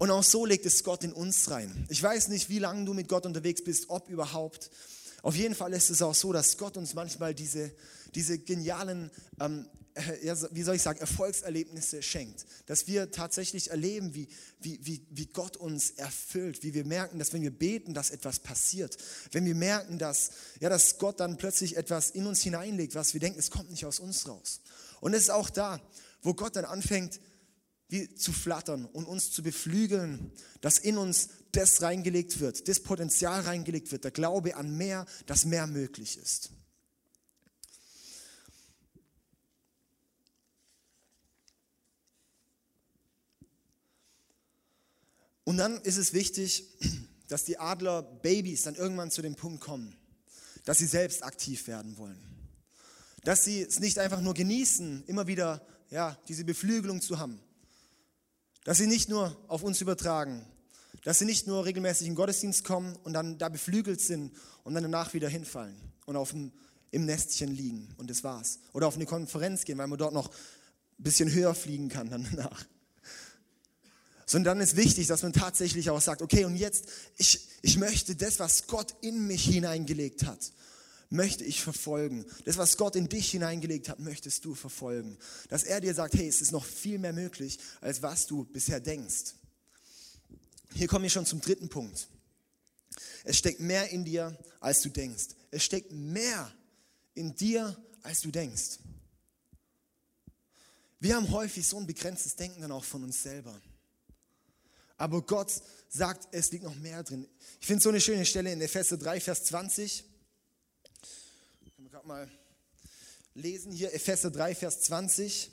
Und 0.00 0.10
auch 0.10 0.24
so 0.24 0.46
legt 0.46 0.64
es 0.64 0.82
Gott 0.82 1.04
in 1.04 1.12
uns 1.12 1.50
rein. 1.50 1.84
Ich 1.90 2.02
weiß 2.02 2.28
nicht, 2.28 2.48
wie 2.48 2.58
lange 2.58 2.86
du 2.86 2.94
mit 2.94 3.06
Gott 3.06 3.26
unterwegs 3.26 3.62
bist, 3.62 3.90
ob 3.90 4.08
überhaupt. 4.08 4.70
Auf 5.20 5.36
jeden 5.36 5.54
Fall 5.54 5.74
ist 5.74 5.90
es 5.90 6.00
auch 6.00 6.14
so, 6.14 6.32
dass 6.32 6.56
Gott 6.56 6.78
uns 6.78 6.94
manchmal 6.94 7.34
diese, 7.34 7.70
diese 8.14 8.38
genialen 8.38 9.10
ähm, 9.38 9.66
äh, 9.92 10.34
wie 10.52 10.62
soll 10.62 10.76
ich 10.76 10.80
sagen, 10.80 11.00
Erfolgserlebnisse 11.00 12.00
schenkt. 12.00 12.46
Dass 12.64 12.86
wir 12.86 13.10
tatsächlich 13.10 13.68
erleben, 13.68 14.14
wie, 14.14 14.28
wie, 14.60 14.80
wie, 14.82 15.06
wie 15.10 15.26
Gott 15.26 15.58
uns 15.58 15.90
erfüllt, 15.90 16.62
wie 16.62 16.72
wir 16.72 16.86
merken, 16.86 17.18
dass 17.18 17.34
wenn 17.34 17.42
wir 17.42 17.50
beten, 17.50 17.92
dass 17.92 18.08
etwas 18.08 18.38
passiert. 18.38 18.96
Wenn 19.32 19.44
wir 19.44 19.54
merken, 19.54 19.98
dass, 19.98 20.30
ja, 20.60 20.70
dass 20.70 20.96
Gott 20.96 21.20
dann 21.20 21.36
plötzlich 21.36 21.76
etwas 21.76 22.08
in 22.08 22.26
uns 22.26 22.40
hineinlegt, 22.40 22.94
was 22.94 23.12
wir 23.12 23.20
denken, 23.20 23.38
es 23.38 23.50
kommt 23.50 23.70
nicht 23.70 23.84
aus 23.84 24.00
uns 24.00 24.26
raus. 24.26 24.62
Und 25.02 25.12
es 25.12 25.24
ist 25.24 25.30
auch 25.30 25.50
da, 25.50 25.78
wo 26.22 26.32
Gott 26.32 26.56
dann 26.56 26.64
anfängt, 26.64 27.20
wie 27.90 28.14
zu 28.14 28.32
flattern 28.32 28.86
und 28.86 29.04
uns 29.04 29.32
zu 29.32 29.42
beflügeln, 29.42 30.32
dass 30.60 30.78
in 30.78 30.96
uns 30.96 31.28
das 31.52 31.82
reingelegt 31.82 32.40
wird, 32.40 32.68
das 32.68 32.80
Potenzial 32.80 33.40
reingelegt 33.40 33.90
wird, 33.90 34.04
der 34.04 34.12
Glaube 34.12 34.56
an 34.56 34.76
mehr, 34.76 35.06
dass 35.26 35.44
mehr 35.44 35.66
möglich 35.66 36.16
ist. 36.16 36.50
Und 45.44 45.56
dann 45.56 45.80
ist 45.80 45.96
es 45.96 46.12
wichtig, 46.12 46.64
dass 47.26 47.44
die 47.44 47.58
Adlerbabys 47.58 48.62
dann 48.62 48.76
irgendwann 48.76 49.10
zu 49.10 49.20
dem 49.20 49.34
Punkt 49.34 49.60
kommen, 49.60 49.96
dass 50.64 50.78
sie 50.78 50.86
selbst 50.86 51.24
aktiv 51.24 51.66
werden 51.66 51.96
wollen. 51.98 52.20
Dass 53.24 53.44
sie 53.44 53.62
es 53.62 53.80
nicht 53.80 53.98
einfach 53.98 54.20
nur 54.20 54.34
genießen, 54.34 55.04
immer 55.06 55.26
wieder 55.26 55.66
ja, 55.90 56.16
diese 56.28 56.44
Beflügelung 56.44 57.00
zu 57.00 57.18
haben. 57.18 57.40
Dass 58.64 58.78
sie 58.78 58.86
nicht 58.86 59.08
nur 59.08 59.36
auf 59.48 59.62
uns 59.62 59.80
übertragen, 59.80 60.44
dass 61.04 61.18
sie 61.18 61.24
nicht 61.24 61.46
nur 61.46 61.64
regelmäßig 61.64 62.06
in 62.06 62.12
den 62.12 62.16
Gottesdienst 62.16 62.64
kommen 62.64 62.96
und 63.04 63.12
dann 63.12 63.38
da 63.38 63.48
beflügelt 63.48 64.00
sind 64.00 64.32
und 64.64 64.74
dann 64.74 64.82
danach 64.82 65.14
wieder 65.14 65.28
hinfallen 65.28 65.76
und 66.06 66.16
auf 66.16 66.30
dem, 66.30 66.52
im 66.90 67.06
Nestchen 67.06 67.54
liegen 67.54 67.88
und 67.96 68.10
das 68.10 68.22
war's. 68.22 68.58
Oder 68.72 68.86
auf 68.86 68.96
eine 68.96 69.06
Konferenz 69.06 69.64
gehen, 69.64 69.78
weil 69.78 69.86
man 69.86 69.98
dort 69.98 70.12
noch 70.12 70.28
ein 70.28 71.02
bisschen 71.02 71.32
höher 71.32 71.54
fliegen 71.54 71.88
kann 71.88 72.10
dann 72.10 72.26
danach 72.30 72.66
sondern 74.30 74.58
dann 74.58 74.64
ist 74.64 74.76
wichtig, 74.76 75.08
dass 75.08 75.24
man 75.24 75.32
tatsächlich 75.32 75.90
auch 75.90 76.00
sagt, 76.00 76.22
okay, 76.22 76.44
und 76.44 76.54
jetzt, 76.54 76.84
ich, 77.16 77.48
ich 77.62 77.78
möchte 77.78 78.14
das, 78.14 78.38
was 78.38 78.68
Gott 78.68 78.94
in 79.00 79.26
mich 79.26 79.42
hineingelegt 79.42 80.24
hat, 80.24 80.52
möchte 81.10 81.44
ich 81.44 81.62
verfolgen. 81.62 82.24
Das, 82.44 82.56
was 82.56 82.76
Gott 82.76 82.96
in 82.96 83.08
dich 83.08 83.32
hineingelegt 83.32 83.88
hat, 83.88 83.98
möchtest 83.98 84.44
du 84.44 84.54
verfolgen. 84.54 85.18
Dass 85.48 85.64
er 85.64 85.80
dir 85.80 85.92
sagt, 85.92 86.14
hey, 86.14 86.28
es 86.28 86.40
ist 86.40 86.52
noch 86.52 86.64
viel 86.64 86.98
mehr 86.98 87.12
möglich, 87.12 87.58
als 87.80 88.00
was 88.00 88.26
du 88.26 88.44
bisher 88.44 88.80
denkst. 88.80 89.34
Hier 90.72 90.86
komme 90.86 91.06
ich 91.06 91.12
schon 91.12 91.26
zum 91.26 91.40
dritten 91.40 91.68
Punkt. 91.68 92.08
Es 93.24 93.36
steckt 93.36 93.60
mehr 93.60 93.90
in 93.90 94.04
dir, 94.04 94.36
als 94.60 94.80
du 94.82 94.88
denkst. 94.88 95.28
Es 95.50 95.64
steckt 95.64 95.92
mehr 95.92 96.50
in 97.14 97.34
dir, 97.34 97.76
als 98.02 98.20
du 98.20 98.30
denkst. 98.30 98.78
Wir 101.00 101.16
haben 101.16 101.30
häufig 101.30 101.66
so 101.66 101.78
ein 101.78 101.86
begrenztes 101.86 102.36
Denken 102.36 102.60
dann 102.60 102.72
auch 102.72 102.84
von 102.84 103.02
uns 103.02 103.22
selber. 103.22 103.60
Aber 104.96 105.22
Gott 105.22 105.50
sagt, 105.88 106.28
es 106.30 106.52
liegt 106.52 106.64
noch 106.64 106.74
mehr 106.76 107.02
drin. 107.02 107.26
Ich 107.58 107.66
finde 107.66 107.82
so 107.82 107.88
eine 107.88 108.00
schöne 108.00 108.26
Stelle 108.26 108.52
in 108.52 108.60
Epheser 108.60 108.98
3, 108.98 109.18
Vers 109.20 109.44
20. 109.44 110.04
Können 111.90 112.06
gerade 112.06 112.08
mal 112.08 112.30
lesen 113.34 113.72
hier, 113.72 113.92
Epheser 113.92 114.30
3, 114.30 114.54
Vers 114.54 114.82
20. 114.82 115.50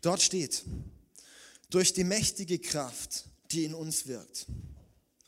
Dort 0.00 0.20
steht, 0.20 0.64
durch 1.70 1.92
die 1.92 2.02
mächtige 2.02 2.58
Kraft, 2.58 3.26
die 3.52 3.64
in 3.64 3.74
uns 3.74 4.08
wirkt, 4.08 4.46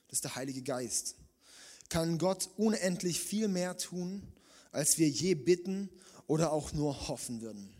das 0.09 0.17
ist 0.17 0.25
der 0.25 0.35
Heilige 0.35 0.63
Geist, 0.63 1.15
kann 1.89 2.19
Gott 2.19 2.51
unendlich 2.57 3.21
viel 3.21 3.47
mehr 3.47 3.79
tun, 3.79 4.27
als 4.73 4.99
wir 4.99 5.09
je 5.09 5.35
bitten 5.37 5.89
oder 6.27 6.51
auch 6.51 6.73
nur 6.73 7.07
hoffen 7.07 7.43
würden. 7.43 7.73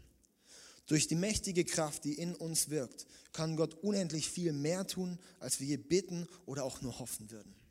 Durch 0.87 1.09
die 1.09 1.17
mächtige 1.17 1.65
Kraft, 1.65 2.05
die 2.05 2.15
in 2.15 2.37
uns 2.37 2.71
wirkt, 2.71 3.09
kann 3.33 3.57
Gott 3.57 3.75
unendlich 3.83 4.31
viel 4.31 4.53
mehr 4.53 4.87
tun, 4.87 5.19
als 5.41 5.59
wir 5.59 5.67
je 5.67 5.77
bitten 5.77 6.29
oder 6.47 6.63
auch 6.63 6.83
nur 6.83 7.01
hoffen 7.01 7.33
würden. 7.33 7.64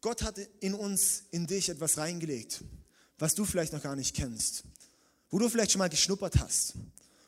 Gott 0.00 0.22
hat 0.22 0.38
in 0.60 0.74
uns, 0.74 1.24
in 1.30 1.46
dich 1.46 1.68
etwas 1.68 1.98
reingelegt, 1.98 2.62
was 3.18 3.34
du 3.34 3.44
vielleicht 3.44 3.72
noch 3.72 3.82
gar 3.82 3.96
nicht 3.96 4.16
kennst, 4.16 4.64
wo 5.28 5.38
du 5.38 5.48
vielleicht 5.48 5.72
schon 5.72 5.78
mal 5.78 5.90
geschnuppert 5.90 6.38
hast, 6.38 6.74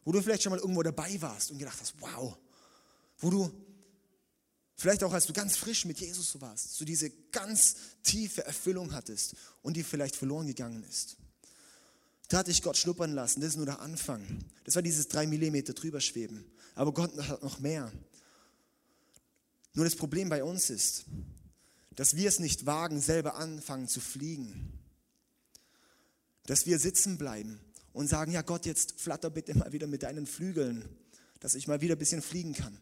wo 0.04 0.12
du 0.12 0.22
vielleicht 0.22 0.42
schon 0.42 0.50
mal 0.50 0.58
irgendwo 0.58 0.82
dabei 0.82 1.20
warst 1.20 1.50
und 1.50 1.58
gedacht 1.58 1.78
hast, 1.80 1.94
wow, 2.00 2.36
wo 3.18 3.30
du 3.30 3.52
vielleicht 4.76 5.04
auch 5.04 5.12
als 5.12 5.26
du 5.26 5.32
ganz 5.32 5.56
frisch 5.56 5.84
mit 5.84 6.00
Jesus 6.00 6.40
warst, 6.40 6.76
so 6.76 6.84
diese 6.84 7.10
ganz 7.30 7.76
tiefe 8.02 8.44
Erfüllung 8.44 8.92
hattest 8.92 9.36
und 9.62 9.76
die 9.76 9.84
vielleicht 9.84 10.16
verloren 10.16 10.46
gegangen 10.46 10.82
ist. 10.84 11.16
Da 12.28 12.38
hat 12.38 12.46
dich 12.46 12.62
Gott 12.62 12.78
schnuppern 12.78 13.12
lassen. 13.12 13.42
Das 13.42 13.50
ist 13.50 13.56
nur 13.56 13.66
der 13.66 13.80
Anfang. 13.80 14.26
Das 14.64 14.74
war 14.74 14.80
dieses 14.80 15.06
drei 15.08 15.26
Millimeter 15.26 15.74
drüber 15.74 16.00
schweben. 16.00 16.50
Aber 16.74 16.94
Gott 16.94 17.14
hat 17.28 17.42
noch 17.42 17.58
mehr. 17.58 17.92
Nur 19.74 19.84
das 19.84 19.94
Problem 19.94 20.30
bei 20.30 20.42
uns 20.42 20.70
ist, 20.70 21.04
dass 21.96 22.16
wir 22.16 22.28
es 22.28 22.38
nicht 22.38 22.66
wagen, 22.66 23.00
selber 23.00 23.36
anfangen 23.36 23.88
zu 23.88 24.00
fliegen. 24.00 24.78
Dass 26.46 26.66
wir 26.66 26.78
sitzen 26.78 27.18
bleiben 27.18 27.60
und 27.92 28.08
sagen, 28.08 28.32
ja 28.32 28.42
Gott, 28.42 28.66
jetzt 28.66 29.00
flatter 29.00 29.30
bitte 29.30 29.56
mal 29.56 29.72
wieder 29.72 29.86
mit 29.86 30.02
deinen 30.02 30.26
Flügeln, 30.26 30.88
dass 31.40 31.54
ich 31.54 31.68
mal 31.68 31.80
wieder 31.80 31.96
ein 31.96 31.98
bisschen 31.98 32.22
fliegen 32.22 32.54
kann. 32.54 32.78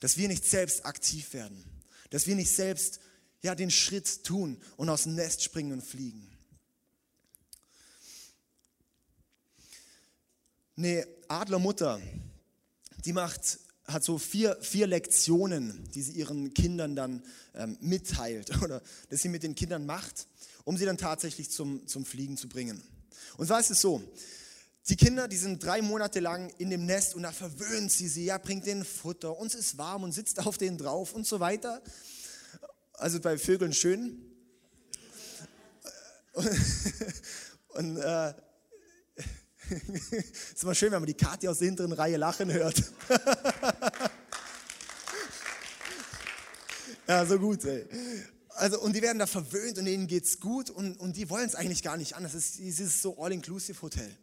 Dass 0.00 0.16
wir 0.16 0.28
nicht 0.28 0.44
selbst 0.44 0.86
aktiv 0.86 1.32
werden. 1.32 1.64
Dass 2.10 2.26
wir 2.26 2.34
nicht 2.34 2.54
selbst 2.54 3.00
ja, 3.42 3.54
den 3.54 3.70
Schritt 3.70 4.24
tun 4.24 4.60
und 4.76 4.88
aus 4.88 5.04
dem 5.04 5.14
Nest 5.14 5.42
springen 5.42 5.72
und 5.72 5.82
fliegen. 5.82 6.26
Eine 10.76 11.06
Adlermutter, 11.28 12.00
die 13.04 13.12
macht, 13.12 13.58
hat 13.92 14.04
so 14.04 14.18
vier, 14.18 14.56
vier 14.60 14.86
Lektionen, 14.86 15.88
die 15.94 16.02
sie 16.02 16.12
ihren 16.12 16.54
Kindern 16.54 16.96
dann 16.96 17.22
ähm, 17.54 17.76
mitteilt 17.80 18.50
oder 18.62 18.82
dass 19.08 19.20
sie 19.20 19.28
mit 19.28 19.42
den 19.42 19.54
Kindern 19.54 19.86
macht, 19.86 20.26
um 20.64 20.76
sie 20.76 20.84
dann 20.84 20.98
tatsächlich 20.98 21.50
zum, 21.50 21.86
zum 21.86 22.04
Fliegen 22.04 22.36
zu 22.36 22.48
bringen. 22.48 22.82
Und 23.36 23.46
zwar 23.46 23.60
ist 23.60 23.70
es 23.70 23.80
so, 23.80 24.02
die 24.88 24.96
Kinder, 24.96 25.28
die 25.28 25.36
sind 25.36 25.62
drei 25.62 25.82
Monate 25.82 26.20
lang 26.20 26.50
in 26.58 26.70
dem 26.70 26.86
Nest 26.86 27.14
und 27.14 27.22
da 27.22 27.32
verwöhnt 27.32 27.92
sie 27.92 28.08
sie, 28.08 28.24
ja, 28.24 28.38
bringt 28.38 28.66
denen 28.66 28.84
Futter 28.84 29.36
und 29.38 29.48
es 29.48 29.54
ist 29.54 29.78
warm 29.78 30.02
und 30.02 30.12
sitzt 30.12 30.38
auf 30.46 30.58
denen 30.58 30.78
drauf 30.78 31.12
und 31.12 31.26
so 31.26 31.40
weiter. 31.40 31.82
Also 32.94 33.20
bei 33.20 33.38
Vögeln 33.38 33.72
schön. 33.72 34.20
Und, 36.32 36.48
und 37.68 37.96
äh, 37.98 38.34
ist 40.10 40.62
immer 40.62 40.74
schön, 40.74 40.90
wenn 40.92 41.00
man 41.00 41.06
die 41.06 41.14
Kathi 41.14 41.48
aus 41.48 41.58
der 41.58 41.66
hinteren 41.66 41.92
Reihe 41.92 42.16
lachen 42.16 42.52
hört. 42.52 42.82
ja, 47.08 47.24
so 47.26 47.38
gut, 47.38 47.64
ey. 47.64 47.86
Also, 48.48 48.80
und 48.80 48.94
die 48.94 49.02
werden 49.02 49.18
da 49.18 49.26
verwöhnt 49.26 49.78
und 49.78 49.84
denen 49.86 50.06
geht's 50.06 50.40
gut 50.40 50.70
und, 50.70 50.98
und 50.98 51.16
die 51.16 51.30
wollen 51.30 51.46
es 51.46 51.54
eigentlich 51.54 51.82
gar 51.82 51.96
nicht 51.96 52.16
anders. 52.16 52.34
Es 52.34 52.46
ist 52.46 52.58
dieses 52.58 53.00
so 53.00 53.16
All-Inclusive-Hotel. 53.18 54.14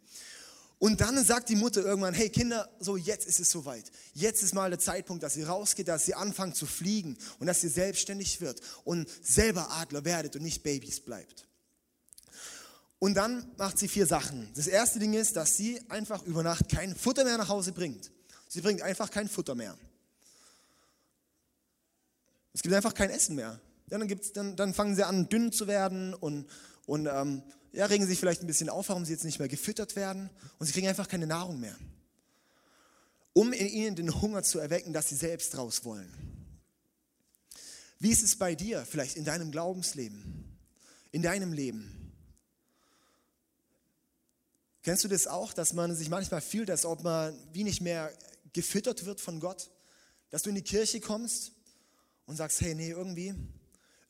Und 0.80 1.01
dann 1.01 1.24
sagt 1.24 1.50
die 1.50 1.56
Mutter 1.56 1.84
irgendwann, 1.84 2.13
hey 2.13 2.30
Kinder, 2.30 2.70
so 2.80 2.98
jetzt 2.98 3.25
ist 3.25 3.39
es 3.39 3.50
soweit. 3.50 3.92
Jetzt 4.13 4.44
ist 4.44 4.54
mal 4.54 4.70
der 4.70 4.77
Zeitpunkt, 4.77 5.24
dass 5.24 5.36
ihr 5.36 5.48
rausgeht, 5.48 5.88
dass 5.88 6.08
ihr 6.08 6.20
anfangt 6.20 6.56
zu 6.56 6.68
fliegen 6.68 7.18
und 7.39 7.48
dass 7.48 7.63
ihr 7.63 7.72
selbstständig 7.72 8.42
wird 8.42 8.62
und 8.84 9.10
selber 9.24 9.72
Adler 9.72 10.06
werdet 10.06 10.36
und 10.36 10.44
nicht 10.44 10.62
Babys 10.62 11.00
bleibt. 11.00 11.47
Und 13.00 13.16
dann 13.16 13.51
macht 13.58 13.77
sie 13.77 13.88
vier 13.88 14.08
Sachen. 14.08 14.51
Das 14.56 14.68
erste 14.68 15.00
Ding 15.00 15.13
ist, 15.13 15.36
dass 15.36 15.56
sie 15.56 15.80
einfach 15.89 16.24
über 16.24 16.42
Nacht 16.42 16.70
kein 16.70 16.96
Futter 16.96 17.24
mehr 17.24 17.38
nach 17.38 17.50
Hause 17.50 17.72
bringt. 17.72 18.12
Sie 18.48 18.62
bringt 18.62 18.82
einfach 18.82 19.12
kein 19.12 19.27
Futter 19.27 19.56
mehr. 19.56 19.77
Es 22.54 22.63
gibt 22.63 22.74
einfach 22.74 22.94
kein 22.94 23.12
Essen 23.12 23.36
mehr. 23.36 23.60
Ja, 23.89 24.00
dann, 24.00 24.08
gibt's, 24.08 24.34
dann, 24.34 24.56
dann 24.56 24.74
fangen 24.74 24.96
sie 24.96 25.06
an, 25.06 25.30
dünn 25.30 25.51
zu 25.51 25.68
werden 25.68 26.13
und, 26.16 26.48
und 26.88 27.06
ähm, 27.06 27.44
ja, 27.72 27.86
regen 27.86 28.08
sich 28.08 28.20
vielleicht 28.20 28.42
ein 28.42 28.48
bisschen 28.48 28.70
auf, 28.70 28.89
warum 28.89 29.06
sie 29.06 29.13
jetzt 29.13 29.25
nicht 29.25 29.38
mehr 29.38 29.48
gefüttert 29.48 29.96
werden 29.96 30.30
und 30.58 30.66
sie 30.66 30.74
kriegen 30.74 30.88
einfach 30.88 31.08
keine 31.08 31.27
Nahrung 31.27 31.60
mehr. 31.60 31.75
Um 33.34 33.54
in 33.54 33.68
ihnen 33.68 33.96
den 33.96 34.22
Hunger 34.22 34.42
zu 34.42 34.58
erwecken, 34.58 34.94
dass 34.94 35.10
sie 35.10 35.16
selbst 35.16 35.56
raus 35.56 35.86
wollen. 35.86 36.12
Wie 38.00 38.10
ist 38.10 38.24
es 38.24 38.36
bei 38.36 38.56
dir, 38.56 38.86
vielleicht 38.86 39.16
in 39.16 39.25
deinem 39.25 39.51
Glaubensleben, 39.51 40.58
in 41.12 41.22
deinem 41.22 41.54
Leben? 41.54 41.97
Kennst 44.88 45.03
du 45.03 45.10
das 45.10 45.27
auch, 45.27 45.51
dass 45.51 45.74
man 45.74 45.94
sich 45.94 46.08
manchmal 46.08 46.39
fühlt, 46.39 46.70
als 46.70 46.86
ob 46.86 47.03
man 47.03 47.38
wie 47.51 47.65
nicht 47.65 47.82
mehr 47.82 48.10
gefüttert 48.53 49.03
wird 49.03 49.20
von 49.20 49.41
Gott? 49.41 49.70
Dass 50.29 50.44
du 50.44 50.50
in 50.50 50.56
die 50.56 50.62
Kirche 50.62 51.01
kommst 51.01 51.51
und 52.25 52.38
sagst, 52.38 52.62
hey, 52.62 52.74
nee, 52.74 52.91
irgendwie, 52.91 53.36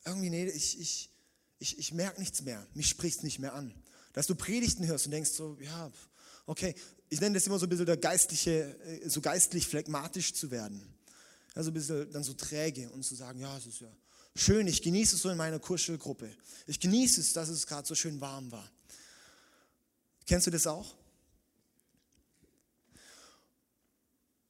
irgendwie, 0.05 0.29
nee, 0.29 0.46
ich, 0.46 0.79
ich, 0.79 1.10
ich, 1.57 1.79
ich 1.79 1.93
merke 1.96 2.19
nichts 2.19 2.43
mehr, 2.43 2.63
mich 2.75 2.89
spricht 2.89 3.17
es 3.17 3.24
nicht 3.24 3.39
mehr 3.39 3.55
an. 3.55 3.74
Dass 4.13 4.27
du 4.27 4.36
Predigten 4.36 4.86
hörst 4.86 5.07
und 5.07 5.13
denkst 5.13 5.31
so, 5.31 5.57
ja, 5.62 5.91
okay, 6.46 6.75
ich 7.10 7.19
nenne 7.22 7.34
das 7.34 7.48
immer 7.48 7.57
so 7.57 7.65
ein 7.65 7.69
bisschen 7.69 7.88
der 7.88 7.98
geistliche, 7.98 8.77
äh, 8.86 9.10
so 9.10 9.19
geistlich 9.19 9.65
phlegmatisch 9.65 10.36
zu 10.36 10.51
werden. 10.51 10.96
Ja, 11.55 11.63
so 11.63 11.72
ein 11.72 11.74
bisschen 11.74 12.12
dann 12.12 12.24
so 12.24 12.34
träge 12.34 12.88
und 12.91 13.01
zu 13.01 13.15
sagen, 13.15 13.39
ja, 13.39 13.57
es 13.57 13.65
ist 13.65 13.79
ja 13.79 13.91
schön, 14.36 14.67
ich 14.67 14.84
genieße 14.84 15.15
es 15.15 15.24
so 15.24 15.31
in 15.31 15.38
meiner 15.38 15.57
Kuschelgruppe. 15.57 16.29
Ich 16.67 16.79
genieße 16.79 17.19
es, 17.19 17.34
dass 17.34 17.50
es 17.50 17.65
gerade 17.65 17.88
so 17.88 17.96
schön 17.96 18.22
warm 18.22 18.51
war. 18.51 18.72
Kennst 20.27 20.46
du 20.46 20.51
das 20.51 20.67
auch? 20.67 20.93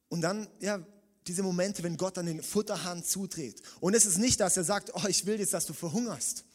Und 0.09 0.21
dann, 0.21 0.47
ja, 0.59 0.83
diese 1.27 1.43
Momente, 1.43 1.83
wenn 1.83 1.97
Gott 1.97 2.17
an 2.17 2.25
den 2.25 2.41
Futterhahn 2.41 3.03
zudreht. 3.03 3.61
Und 3.79 3.93
es 3.93 4.05
ist 4.05 4.17
nicht, 4.17 4.39
dass 4.39 4.57
er 4.57 4.63
sagt, 4.63 4.91
oh, 4.95 5.07
ich 5.07 5.25
will 5.25 5.39
jetzt, 5.39 5.53
dass 5.53 5.65
du 5.65 5.73
verhungerst. 5.73 6.45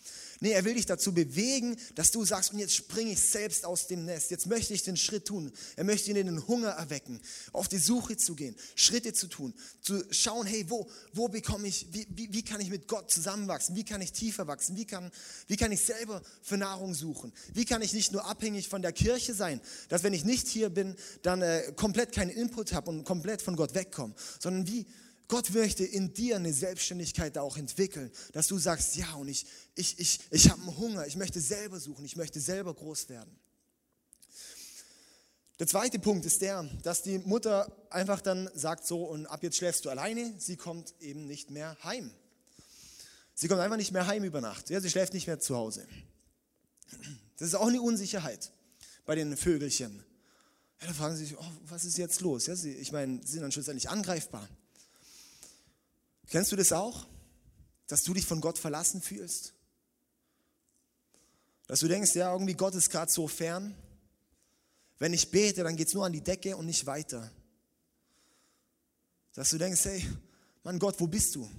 Nee, 0.43 0.51
er 0.51 0.65
will 0.65 0.75
dich 0.75 0.87
dazu 0.87 1.15
bewegen, 1.15 1.77
dass 1.95 2.11
du 2.11 2.25
sagst, 2.25 2.53
und 2.53 2.59
jetzt 2.59 2.75
springe 2.75 3.13
ich 3.13 3.21
selbst 3.21 3.65
aus 3.65 3.87
dem 3.87 4.07
Nest. 4.07 4.33
Jetzt 4.33 4.47
möchte 4.47 4.75
ich 4.75 4.83
den 4.83 4.97
Schritt 4.97 5.27
tun. 5.27 5.53
Er 5.77 5.85
möchte 5.85 6.11
ihnen 6.11 6.27
den 6.27 6.49
Hunger 6.49 6.71
erwecken, 6.71 7.21
auf 7.53 7.69
die 7.69 7.79
Suche 7.79 8.17
zu 8.17 8.35
gehen, 8.35 8.57
Schritte 8.75 9.13
zu 9.13 9.29
tun, 9.29 9.55
zu 9.83 10.03
schauen, 10.11 10.45
hey, 10.49 10.65
wo, 10.69 10.91
wo 11.13 11.29
bekomme 11.29 11.69
ich, 11.69 11.87
wie, 11.93 12.09
wie, 12.11 12.33
wie 12.33 12.43
kann 12.43 12.61
ich 12.61 12.71
mit 12.71 12.89
Gott 12.89 13.09
zusammenwachsen? 13.09 13.77
Wie 13.77 13.85
kann 13.85 14.01
ich 14.01 14.11
tiefer 14.11 14.49
wachsen? 14.49 14.77
Wie 14.77 14.85
kann, 14.85 15.13
wie 15.47 15.57
kann 15.57 15.71
ich 15.71 15.83
selber 15.83 16.21
für 16.43 16.57
Nahrung 16.57 16.93
suchen? 16.93 17.33
Wie 17.55 17.65
kann 17.65 17.81
ich 17.81 17.93
nicht 17.93 18.11
nur 18.11 18.27
abhängig 18.27 18.69
von 18.69 18.83
der 18.83 18.93
Kirche 18.93 19.35
sein, 19.35 19.61
dass 19.91 20.03
wenn 20.03 20.13
ich 20.13 20.25
nicht 20.25 20.49
hier 20.49 20.71
bin, 20.71 20.97
dann 21.23 21.43
äh, 21.43 21.73
komplett 21.77 22.11
keinen 22.11 22.31
Input 22.31 22.73
habe 22.73 22.91
und 22.91 23.05
komplett 23.05 23.43
von 23.43 23.55
Gott 23.55 23.77
wegkomme, 23.77 24.17
sondern 24.41 24.67
wie, 24.67 24.87
Gott 25.33 25.49
möchte 25.55 25.83
in 25.83 26.13
dir 26.13 26.37
eine 26.37 26.53
Selbstständigkeit 26.53 27.39
auch 27.39 27.57
entwickeln, 27.57 28.11
dass 28.35 28.49
du 28.49 28.59
sagst, 28.59 28.97
ja, 28.97 29.15
und 29.15 29.29
ich, 29.29 29.47
ich, 29.75 29.99
ich, 29.99 30.21
ich 30.31 30.51
habe 30.51 30.61
einen 30.61 30.77
Hunger, 30.77 31.07
ich 31.07 31.17
möchte 31.17 31.41
selber 31.41 31.81
suchen, 31.81 32.05
ich 32.05 32.17
möchte 32.17 32.39
selber 32.39 32.75
groß 32.75 33.09
werden. 33.09 33.35
Der 35.59 35.67
zweite 35.67 35.99
Punkt 35.99 36.27
ist 36.27 36.43
der, 36.43 36.65
dass 36.83 37.03
die 37.03 37.17
Mutter 37.17 37.75
einfach 37.89 38.21
dann 38.21 38.51
sagt 38.53 38.87
so, 38.87 39.07
und 39.07 39.25
ab 39.25 39.43
jetzt 39.43 39.57
schläfst 39.57 39.87
du 39.87 39.89
alleine, 39.89 40.35
sie 40.37 40.59
kommt 40.59 40.93
eben 41.01 41.27
nicht 41.27 41.51
mehr 41.51 41.79
heim. 41.83 42.11
Sie 43.33 43.49
kommt 43.49 43.63
einfach 43.63 43.79
nicht 43.79 43.93
mehr 43.93 44.07
heim 44.07 44.25
über 44.25 44.43
Nacht, 44.43 44.69
ja, 44.69 44.83
sie 44.83 44.91
schläft 44.91 45.15
nicht 45.15 45.29
mehr 45.29 45.41
zu 45.41 45.57
Hause. 45.57 45.89
Das 47.39 47.49
ist 47.49 47.55
auch 47.55 47.69
eine 47.69 47.81
Unsicherheit 47.81 48.53
bei 49.07 49.15
den 49.15 49.35
Vögelchen. 49.39 50.05
Ja, 50.83 50.89
da 50.89 50.93
fragen 50.93 51.17
sie 51.17 51.25
sich, 51.25 51.39
oh, 51.39 51.53
was 51.69 51.87
ist 51.87 51.97
jetzt 51.97 52.21
los? 52.21 52.49
Ja, 52.49 52.55
sie, 52.55 52.75
ich 52.75 52.93
meine, 52.93 53.23
sie 53.25 53.33
sind 53.33 53.41
dann 53.41 53.53
schlussendlich 53.53 53.89
angreifbar. 53.89 54.47
Kennst 56.33 56.51
du 56.51 56.57
das 56.57 56.73
auch? 56.73 57.07
Dass 57.89 58.05
du 58.05 58.15
dich 58.15 58.25
von 58.25 58.41
Gott 58.41 58.59
verlassen 58.59 59.03
fühlst? 59.03 59.53
Dass 61.67 61.81
du 61.81 61.89
denkst, 61.89 62.15
ja, 62.15 62.33
irgendwie 62.33 62.55
Gott 62.55 62.75
ist 62.75 62.89
gerade 62.89 63.13
so 63.13 63.29
fern. 63.29 63.77
Wenn 64.99 65.13
ich 65.13 65.31
bete, 65.31 65.63
dann 65.63 65.77
geht 65.77 65.89
es 65.89 65.95
nur 65.95 66.07
an 66.07 66.13
die 66.15 66.23
Decke 66.23 66.57
und 66.57 66.65
nicht 66.65 66.87
weiter. 66.87 67.31
Dass 69.35 69.51
du 69.51 69.59
denkst, 69.59 69.85
hey, 69.85 70.09
Mann 70.63 70.79
Gott, 70.79 70.99
wo 71.01 71.07
bist 71.07 71.35
du? 71.35 71.51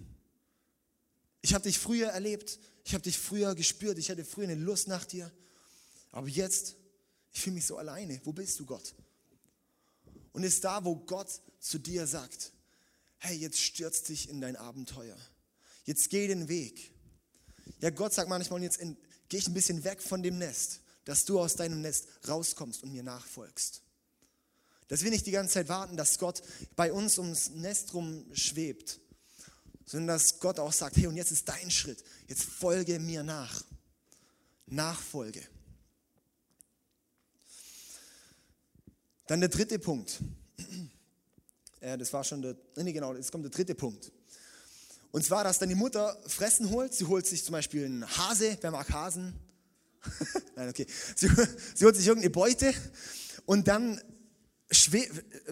Ich 1.43 1.53
habe 1.53 1.65
dich 1.65 1.77
früher 1.77 2.07
erlebt, 2.07 2.57
ich 2.83 2.95
habe 2.95 3.03
dich 3.03 3.19
früher 3.19 3.53
gespürt, 3.53 3.99
ich 3.99 4.09
hatte 4.09 4.25
früher 4.25 4.45
eine 4.45 4.55
Lust 4.55 4.87
nach 4.87 5.05
dir. 5.05 5.31
Aber 6.11 6.27
jetzt, 6.27 6.77
ich 7.31 7.41
fühle 7.41 7.57
mich 7.57 7.67
so 7.67 7.77
alleine. 7.77 8.19
Wo 8.23 8.33
bist 8.33 8.59
du, 8.59 8.65
Gott? 8.65 8.95
Und 10.31 10.41
ist 10.41 10.63
da, 10.63 10.83
wo 10.83 10.95
Gott 10.95 11.29
zu 11.59 11.77
dir 11.77 12.07
sagt, 12.07 12.53
hey, 13.23 13.37
jetzt 13.37 13.59
stürzt 13.59 14.09
dich 14.09 14.29
in 14.29 14.41
dein 14.41 14.57
Abenteuer. 14.57 15.17
Jetzt 15.85 16.09
geh 16.09 16.27
den 16.27 16.49
Weg. 16.49 16.91
Ja, 17.79 17.89
Gott 17.89 18.13
sagt 18.13 18.27
manchmal, 18.27 18.61
jetzt 18.61 18.79
gehe 18.79 19.39
ich 19.39 19.47
ein 19.47 19.53
bisschen 19.53 19.83
weg 19.85 20.01
von 20.01 20.21
dem 20.21 20.37
Nest, 20.37 20.81
dass 21.05 21.23
du 21.23 21.39
aus 21.39 21.55
deinem 21.55 21.81
Nest 21.81 22.07
rauskommst 22.27 22.83
und 22.83 22.91
mir 22.91 23.03
nachfolgst. 23.03 23.81
Dass 24.89 25.03
wir 25.03 25.09
nicht 25.09 25.25
die 25.25 25.31
ganze 25.31 25.53
Zeit 25.53 25.69
warten, 25.69 25.95
dass 25.95 26.19
Gott 26.19 26.43
bei 26.75 26.91
uns 26.91 27.17
ums 27.17 27.51
Nest 27.51 27.93
rum 27.93 28.25
schwebt, 28.33 28.99
sondern 29.85 30.17
dass 30.17 30.39
Gott 30.39 30.59
auch 30.59 30.73
sagt, 30.73 30.97
hey, 30.97 31.07
und 31.07 31.15
jetzt 31.15 31.31
ist 31.31 31.47
dein 31.47 31.71
Schritt, 31.71 32.03
jetzt 32.27 32.43
folge 32.43 32.99
mir 32.99 33.23
nach. 33.23 33.63
Nachfolge. 34.65 35.41
Dann 39.27 39.39
der 39.39 39.49
dritte 39.49 39.79
Punkt. 39.79 40.19
Äh, 41.83 41.97
das 41.97 42.13
war 42.13 42.23
schon 42.23 42.41
der, 42.41 42.55
nee, 42.77 42.93
genau, 42.93 43.13
jetzt 43.13 43.31
kommt 43.31 43.43
der 43.43 43.51
dritte 43.51 43.75
Punkt. 43.75 44.11
Und 45.11 45.23
zwar, 45.23 45.43
dass 45.43 45.59
dann 45.59 45.69
die 45.69 45.75
Mutter 45.75 46.17
Fressen 46.25 46.69
holt. 46.71 46.93
Sie 46.93 47.05
holt 47.05 47.27
sich 47.27 47.43
zum 47.43 47.51
Beispiel 47.51 47.85
einen 47.85 48.07
Hase, 48.17 48.57
wer 48.61 48.71
mag 48.71 48.89
Hasen? 48.89 49.33
Nein, 50.55 50.69
okay. 50.69 50.87
Sie, 51.15 51.29
sie, 51.75 51.85
holt 51.85 51.95
sich 51.95 52.07
irgendeine 52.07 52.31
Beute 52.31 52.73
und 53.45 53.67
dann 53.67 54.01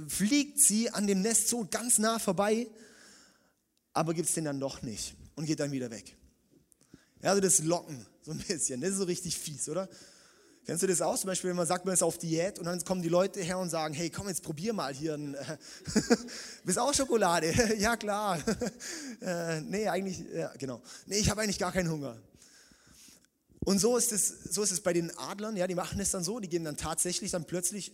fliegt 0.08 0.60
sie 0.60 0.90
an 0.90 1.06
dem 1.06 1.22
Nest 1.22 1.48
so 1.48 1.68
ganz 1.70 2.00
nah 2.00 2.18
vorbei, 2.18 2.68
aber 3.94 4.14
gibt 4.14 4.30
es 4.30 4.34
den 4.34 4.46
dann 4.46 4.60
doch 4.60 4.82
nicht 4.82 5.16
und 5.36 5.46
geht 5.46 5.60
dann 5.60 5.72
wieder 5.72 5.92
weg. 5.92 6.18
Ja, 7.22 7.30
also 7.30 7.42
das 7.42 7.60
Locken, 7.60 8.06
so 8.24 8.32
ein 8.32 8.40
bisschen. 8.40 8.82
Das 8.82 8.92
ist 8.92 8.98
so 8.98 9.04
richtig 9.04 9.38
fies, 9.38 9.70
oder? 9.70 9.88
Kennst 10.66 10.84
du 10.84 10.88
das 10.88 11.02
auch? 11.02 11.18
Zum 11.18 11.28
Beispiel, 11.28 11.50
wenn 11.50 11.58
man 11.58 11.66
sagt, 11.66 11.86
man 11.86 11.94
ist 11.94 12.04
auf 12.04 12.20
Diät 12.20 12.60
und 12.60 12.66
dann 12.66 12.84
kommen 12.84 13.02
die 13.02 13.10
Leute 13.10 13.42
her 13.42 13.58
und 13.58 13.70
sagen, 13.70 13.94
hey, 13.94 14.10
komm, 14.10 14.28
jetzt 14.28 14.44
probier 14.44 14.74
mal 14.74 14.94
hier 14.94 15.16
ein, 15.16 15.36
bist 16.64 16.78
auch 16.78 16.94
Schokolade? 16.94 17.52
ja, 17.78 17.98
klar. 17.98 18.38
äh, 19.22 19.62
nee, 19.62 19.88
eigentlich, 19.88 20.24
ja, 20.34 20.52
genau. 20.58 20.82
Nee, 21.08 21.18
ich 21.18 21.30
habe 21.30 21.42
eigentlich 21.42 21.58
gar 21.58 21.72
keinen 21.72 21.90
Hunger. 21.90 22.16
Und 23.64 23.80
so 23.80 23.96
ist, 23.96 24.12
es, 24.12 24.28
so 24.50 24.64
ist 24.64 24.72
es 24.72 24.82
bei 24.82 24.92
den 24.92 25.16
Adlern, 25.18 25.56
ja, 25.56 25.68
die 25.68 25.76
machen 25.76 26.00
es 26.00 26.10
dann 26.10 26.24
so, 26.24 26.40
die 26.40 26.50
gehen 26.50 26.64
dann 26.64 26.78
tatsächlich, 26.78 27.30
dann 27.32 27.46
plötzlich 27.46 27.94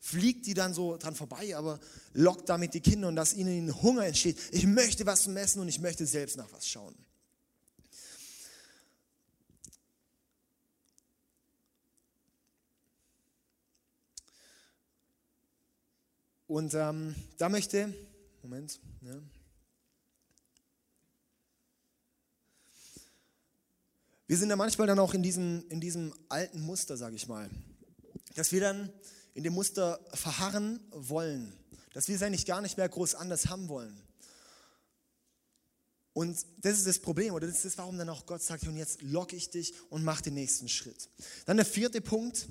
fliegt 0.00 0.46
die 0.46 0.54
dann 0.54 0.74
so 0.74 0.96
dran 0.96 1.14
vorbei, 1.14 1.56
aber 1.56 1.78
lockt 2.12 2.48
damit 2.48 2.74
die 2.74 2.80
Kinder 2.80 3.06
und 3.06 3.14
dass 3.14 3.32
ihnen 3.32 3.82
Hunger 3.82 4.06
entsteht. 4.06 4.36
Ich 4.50 4.66
möchte 4.66 5.06
was 5.06 5.22
zum 5.22 5.36
Essen 5.36 5.60
und 5.60 5.68
ich 5.68 5.80
möchte 5.80 6.06
selbst 6.06 6.36
nach 6.36 6.52
was 6.52 6.66
schauen. 6.66 6.94
Und 16.50 16.74
ähm, 16.74 17.14
da 17.38 17.48
möchte, 17.48 17.94
Moment, 18.42 18.80
ja. 19.02 19.22
wir 24.26 24.36
sind 24.36 24.50
ja 24.50 24.56
manchmal 24.56 24.88
dann 24.88 24.98
auch 24.98 25.14
in 25.14 25.22
diesem, 25.22 25.64
in 25.68 25.80
diesem 25.80 26.12
alten 26.28 26.60
Muster, 26.60 26.96
sage 26.96 27.14
ich 27.14 27.28
mal, 27.28 27.48
dass 28.34 28.50
wir 28.50 28.60
dann 28.60 28.92
in 29.34 29.44
dem 29.44 29.52
Muster 29.52 30.04
verharren 30.12 30.80
wollen, 30.90 31.52
dass 31.92 32.08
wir 32.08 32.16
es 32.16 32.22
eigentlich 32.24 32.46
gar 32.46 32.62
nicht 32.62 32.76
mehr 32.76 32.88
groß 32.88 33.14
anders 33.14 33.46
haben 33.46 33.68
wollen. 33.68 34.02
Und 36.14 36.36
das 36.62 36.78
ist 36.78 36.88
das 36.88 36.98
Problem, 36.98 37.32
oder 37.32 37.46
das 37.46 37.58
ist 37.58 37.64
das, 37.64 37.78
warum 37.78 37.96
dann 37.96 38.08
auch 38.08 38.26
Gott 38.26 38.42
sagt, 38.42 38.66
und 38.66 38.76
jetzt 38.76 39.02
locke 39.02 39.36
ich 39.36 39.50
dich 39.50 39.72
und 39.88 40.02
mach 40.02 40.20
den 40.20 40.34
nächsten 40.34 40.68
Schritt. 40.68 41.10
Dann 41.46 41.58
der 41.58 41.66
vierte 41.66 42.00
Punkt, 42.00 42.48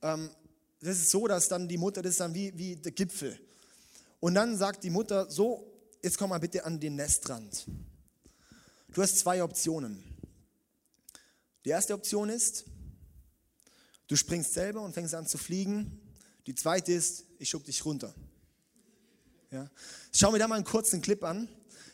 ähm, 0.00 0.30
das 0.82 0.98
ist 0.98 1.10
so, 1.10 1.28
dass 1.28 1.48
dann 1.48 1.68
die 1.68 1.78
Mutter, 1.78 2.02
das 2.02 2.12
ist 2.12 2.20
dann 2.20 2.34
wie, 2.34 2.56
wie 2.58 2.76
der 2.76 2.92
Gipfel. 2.92 3.38
Und 4.18 4.34
dann 4.34 4.56
sagt 4.56 4.82
die 4.82 4.90
Mutter, 4.90 5.30
so, 5.30 5.72
jetzt 6.02 6.18
komm 6.18 6.30
mal 6.30 6.40
bitte 6.40 6.64
an 6.64 6.80
den 6.80 6.96
Nestrand. 6.96 7.66
Du 8.92 9.00
hast 9.00 9.18
zwei 9.18 9.42
Optionen. 9.42 10.02
Die 11.64 11.70
erste 11.70 11.94
Option 11.94 12.28
ist, 12.28 12.64
du 14.08 14.16
springst 14.16 14.52
selber 14.52 14.82
und 14.82 14.92
fängst 14.92 15.14
an 15.14 15.26
zu 15.26 15.38
fliegen. 15.38 16.00
Die 16.46 16.54
zweite 16.54 16.92
ist, 16.92 17.24
ich 17.38 17.48
schub 17.48 17.64
dich 17.64 17.84
runter. 17.84 18.12
Ja. 19.52 19.70
Schau 20.12 20.32
mir 20.32 20.40
da 20.40 20.48
mal 20.48 20.56
einen 20.56 20.64
kurzen 20.64 21.00
Clip 21.00 21.22
an. 21.22 21.48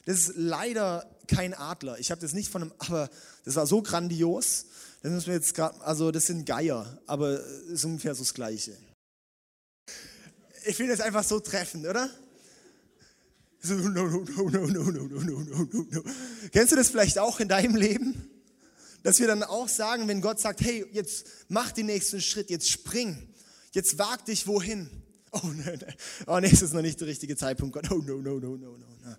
Das 0.06 0.20
ist 0.20 0.32
leider 0.36 1.14
kein 1.26 1.52
Adler. 1.52 1.98
Ich 1.98 2.10
habe 2.10 2.20
das 2.20 2.32
nicht 2.32 2.50
von 2.50 2.62
einem, 2.62 2.72
aber 2.78 3.10
das 3.44 3.56
war 3.56 3.66
so 3.66 3.82
grandios. 3.82 4.66
Das 5.02 5.12
müssen 5.12 5.26
wir 5.28 5.34
jetzt 5.34 5.54
grad, 5.54 5.80
also 5.82 6.10
das 6.10 6.26
sind 6.26 6.44
Geier, 6.44 7.00
aber 7.06 7.40
es 7.66 7.72
ist 7.72 7.84
ungefähr 7.84 8.14
so 8.14 8.22
das 8.22 8.34
Gleiche. 8.34 8.76
Ich 10.66 10.76
finde 10.76 10.96
das 10.96 11.00
einfach 11.00 11.22
so 11.22 11.38
treffend, 11.38 11.86
oder? 11.86 12.10
So, 13.60 13.74
no, 13.74 14.06
no, 14.06 14.24
no, 14.24 14.48
no, 14.48 14.66
no, 14.66 14.90
no, 14.90 14.90
no, 14.90 15.20
no, 15.20 15.68
no, 15.72 15.86
no. 15.90 16.02
Kennst 16.52 16.72
du 16.72 16.76
das 16.76 16.88
vielleicht 16.88 17.18
auch 17.18 17.40
in 17.40 17.48
deinem 17.48 17.76
Leben? 17.76 18.30
Dass 19.02 19.20
wir 19.20 19.28
dann 19.28 19.42
auch 19.44 19.68
sagen, 19.68 20.08
wenn 20.08 20.20
Gott 20.20 20.40
sagt, 20.40 20.60
hey, 20.60 20.84
jetzt 20.92 21.26
mach 21.48 21.70
den 21.72 21.86
nächsten 21.86 22.20
Schritt, 22.20 22.50
jetzt 22.50 22.68
spring, 22.68 23.32
jetzt 23.72 23.98
wag 23.98 24.24
dich 24.24 24.46
wohin. 24.46 24.90
Oh, 25.30 25.40
nee, 25.44 25.76
nee. 25.76 25.94
oh, 26.26 26.38
nee, 26.40 26.50
es 26.50 26.62
ist 26.62 26.72
noch 26.72 26.82
nicht 26.82 27.00
der 27.00 27.06
richtige 27.06 27.36
Zeitpunkt, 27.36 27.74
Gott. 27.74 27.90
Oh, 27.90 27.98
no, 27.98 28.16
no, 28.16 28.38
no, 28.38 28.56
no, 28.56 28.56
no, 28.56 28.76
no. 29.04 29.16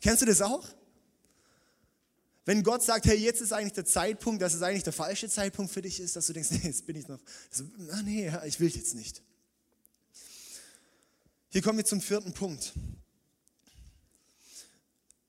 Kennst 0.00 0.22
du 0.22 0.26
das 0.26 0.42
auch? 0.42 0.66
Wenn 2.48 2.62
Gott 2.62 2.82
sagt, 2.82 3.04
hey, 3.04 3.18
jetzt 3.18 3.42
ist 3.42 3.52
eigentlich 3.52 3.74
der 3.74 3.84
Zeitpunkt, 3.84 4.40
dass 4.40 4.54
es 4.54 4.62
eigentlich 4.62 4.82
der 4.82 4.94
falsche 4.94 5.28
Zeitpunkt 5.28 5.70
für 5.70 5.82
dich 5.82 6.00
ist, 6.00 6.16
dass 6.16 6.28
du 6.28 6.32
denkst, 6.32 6.50
nee, 6.52 6.60
jetzt 6.62 6.86
bin 6.86 6.96
ich 6.96 7.06
noch, 7.06 7.18
also, 7.50 7.64
ah, 7.90 8.00
nee, 8.02 8.32
ich 8.46 8.58
will 8.58 8.70
jetzt 8.70 8.94
nicht. 8.94 9.22
Hier 11.50 11.60
kommen 11.60 11.76
wir 11.76 11.84
zum 11.84 12.00
vierten 12.00 12.32
Punkt. 12.32 12.72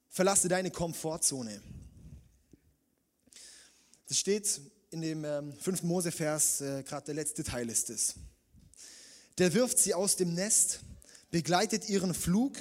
Verlasse 0.08 0.48
deine 0.48 0.72
Komfortzone. 0.72 1.62
Das 4.08 4.18
steht 4.18 4.62
in 4.90 5.02
dem 5.02 5.26
ähm, 5.26 5.54
5. 5.60 5.84
Mose-Vers, 5.84 6.62
äh, 6.62 6.84
gerade 6.84 7.08
der 7.08 7.16
letzte 7.16 7.44
Teil 7.44 7.68
ist 7.68 7.90
es. 7.90 8.16
Der 9.40 9.54
wirft 9.54 9.78
sie 9.78 9.94
aus 9.94 10.16
dem 10.16 10.36
Nest, 10.36 10.80
begleitet 11.32 11.90
ihren 11.90 12.14
Flug 12.14 12.56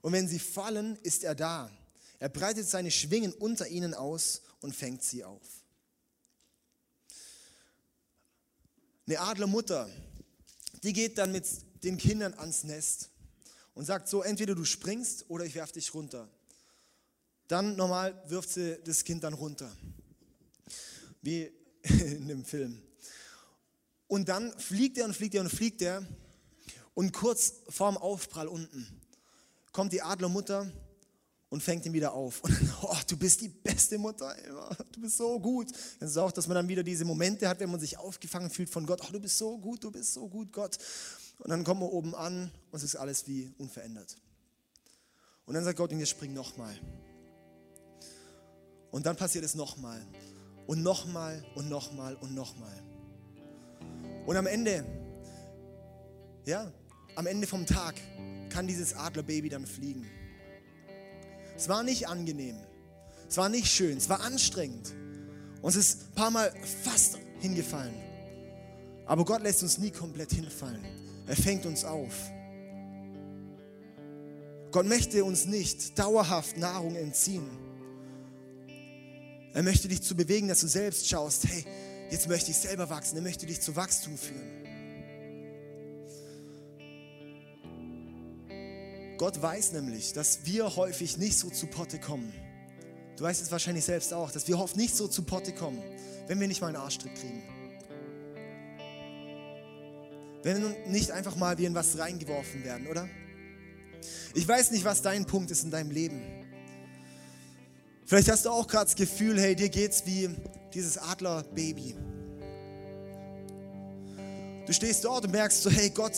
und 0.00 0.14
wenn 0.14 0.26
sie 0.26 0.38
fallen, 0.38 0.96
ist 1.02 1.22
er 1.22 1.34
da. 1.34 1.70
Er 2.24 2.30
breitet 2.30 2.66
seine 2.66 2.90
Schwingen 2.90 3.34
unter 3.34 3.68
ihnen 3.68 3.92
aus 3.92 4.40
und 4.62 4.74
fängt 4.74 5.02
sie 5.02 5.24
auf. 5.24 5.42
Eine 9.06 9.20
Adlermutter, 9.20 9.90
die 10.82 10.94
geht 10.94 11.18
dann 11.18 11.32
mit 11.32 11.44
den 11.84 11.98
Kindern 11.98 12.32
ans 12.32 12.64
Nest 12.64 13.10
und 13.74 13.84
sagt 13.84 14.08
so, 14.08 14.22
entweder 14.22 14.54
du 14.54 14.64
springst 14.64 15.26
oder 15.28 15.44
ich 15.44 15.54
werf 15.54 15.72
dich 15.72 15.92
runter. 15.92 16.26
Dann 17.46 17.76
normal 17.76 18.18
wirft 18.28 18.48
sie 18.48 18.78
das 18.82 19.04
Kind 19.04 19.22
dann 19.22 19.34
runter 19.34 19.70
wie 21.20 21.52
in 21.82 22.26
dem 22.26 22.46
Film. 22.46 22.80
Und 24.06 24.30
dann 24.30 24.58
fliegt 24.58 24.96
er 24.96 25.04
und 25.04 25.14
fliegt 25.14 25.34
er 25.34 25.42
und 25.42 25.50
fliegt 25.50 25.82
er. 25.82 26.06
Und 26.94 27.12
kurz 27.12 27.56
vorm 27.68 27.98
Aufprall 27.98 28.48
unten 28.48 28.88
kommt 29.72 29.92
die 29.92 30.00
Adlermutter 30.00 30.72
und 31.54 31.62
fängt 31.62 31.86
ihn 31.86 31.92
wieder 31.92 32.12
auf. 32.14 32.42
Und 32.42 32.52
dann, 32.52 32.74
oh, 32.82 32.96
du 33.06 33.16
bist 33.16 33.40
die 33.40 33.48
beste 33.48 33.96
Mutter, 33.96 34.34
du 34.90 35.00
bist 35.00 35.16
so 35.16 35.38
gut. 35.38 35.68
Das 36.00 36.10
ist 36.10 36.16
auch, 36.16 36.32
dass 36.32 36.48
man 36.48 36.56
dann 36.56 36.66
wieder 36.66 36.82
diese 36.82 37.04
Momente 37.04 37.48
hat, 37.48 37.60
wenn 37.60 37.70
man 37.70 37.78
sich 37.78 37.96
aufgefangen 37.96 38.50
fühlt 38.50 38.68
von 38.68 38.84
Gott. 38.84 39.00
Oh, 39.04 39.12
du 39.12 39.20
bist 39.20 39.38
so 39.38 39.56
gut, 39.56 39.84
du 39.84 39.92
bist 39.92 40.14
so 40.14 40.28
gut, 40.28 40.52
Gott. 40.52 40.76
Und 41.38 41.50
dann 41.50 41.62
kommt 41.62 41.78
man 41.78 41.90
oben 41.90 42.12
an 42.16 42.50
und 42.72 42.76
es 42.76 42.82
ist 42.82 42.96
alles 42.96 43.28
wie 43.28 43.54
unverändert. 43.56 44.16
Und 45.46 45.54
dann 45.54 45.62
sagt 45.62 45.78
Gott, 45.78 45.92
jetzt 45.92 46.08
spring 46.08 46.34
nochmal. 46.34 46.76
Und 48.90 49.06
dann 49.06 49.14
passiert 49.14 49.44
es 49.44 49.54
nochmal 49.54 50.04
und 50.66 50.82
nochmal 50.82 51.44
und 51.54 51.68
nochmal 51.68 52.16
und 52.16 52.34
nochmal. 52.34 52.82
Und 54.26 54.36
am 54.36 54.48
Ende, 54.48 54.84
ja, 56.46 56.72
am 57.14 57.28
Ende 57.28 57.46
vom 57.46 57.64
Tag 57.64 57.94
kann 58.48 58.66
dieses 58.66 58.92
Adlerbaby 58.94 59.50
dann 59.50 59.66
fliegen. 59.66 60.04
Es 61.56 61.68
war 61.68 61.82
nicht 61.82 62.08
angenehm, 62.08 62.56
es 63.28 63.36
war 63.36 63.48
nicht 63.48 63.66
schön, 63.66 63.96
es 63.96 64.08
war 64.08 64.20
anstrengend. 64.20 64.92
Und 65.62 65.70
es 65.70 65.76
ist 65.76 66.02
ein 66.02 66.14
paar 66.14 66.30
Mal 66.30 66.52
fast 66.82 67.18
hingefallen. 67.40 67.94
Aber 69.06 69.24
Gott 69.24 69.42
lässt 69.42 69.62
uns 69.62 69.78
nie 69.78 69.90
komplett 69.90 70.32
hinfallen. 70.32 70.84
Er 71.26 71.36
fängt 71.36 71.64
uns 71.66 71.84
auf. 71.84 72.12
Gott 74.70 74.86
möchte 74.86 75.24
uns 75.24 75.46
nicht 75.46 75.98
dauerhaft 75.98 76.56
Nahrung 76.56 76.96
entziehen. 76.96 77.48
Er 79.52 79.62
möchte 79.62 79.86
dich 79.86 80.02
zu 80.02 80.16
bewegen, 80.16 80.48
dass 80.48 80.60
du 80.60 80.66
selbst 80.66 81.08
schaust, 81.08 81.46
hey, 81.46 81.64
jetzt 82.10 82.28
möchte 82.28 82.50
ich 82.50 82.56
selber 82.56 82.90
wachsen. 82.90 83.16
Er 83.16 83.22
möchte 83.22 83.46
dich 83.46 83.60
zu 83.60 83.76
Wachstum 83.76 84.18
führen. 84.18 84.63
Gott 89.24 89.40
weiß 89.40 89.72
nämlich, 89.72 90.12
dass 90.12 90.40
wir 90.44 90.76
häufig 90.76 91.16
nicht 91.16 91.38
so 91.38 91.48
zu 91.48 91.66
Potte 91.66 91.98
kommen. 91.98 92.30
Du 93.16 93.24
weißt 93.24 93.40
es 93.40 93.50
wahrscheinlich 93.50 93.86
selbst 93.86 94.12
auch, 94.12 94.30
dass 94.30 94.46
wir 94.48 94.58
oft 94.58 94.76
nicht 94.76 94.94
so 94.94 95.08
zu 95.08 95.22
Potte 95.22 95.54
kommen, 95.54 95.82
wenn 96.26 96.38
wir 96.38 96.46
nicht 96.46 96.60
mal 96.60 96.66
einen 96.66 96.76
Arschtritt 96.76 97.14
kriegen. 97.14 97.42
Wenn 100.42 100.60
wir 100.60 100.76
nicht 100.88 101.10
einfach 101.10 101.36
mal 101.36 101.56
wie 101.56 101.64
in 101.64 101.74
was 101.74 101.96
reingeworfen 101.96 102.64
werden, 102.64 102.86
oder? 102.86 103.08
Ich 104.34 104.46
weiß 104.46 104.72
nicht, 104.72 104.84
was 104.84 105.00
dein 105.00 105.24
Punkt 105.24 105.50
ist 105.50 105.64
in 105.64 105.70
deinem 105.70 105.90
Leben. 105.90 106.20
Vielleicht 108.04 108.30
hast 108.30 108.44
du 108.44 108.50
auch 108.50 108.68
gerade 108.68 108.84
das 108.84 108.94
Gefühl, 108.94 109.40
hey, 109.40 109.56
dir 109.56 109.70
geht's 109.70 110.04
wie 110.04 110.28
dieses 110.74 110.98
Adlerbaby. 110.98 111.96
Du 114.66 114.72
stehst 114.74 115.02
dort 115.02 115.24
und 115.24 115.30
merkst 115.30 115.62
so, 115.62 115.70
hey 115.70 115.88
Gott, 115.88 116.12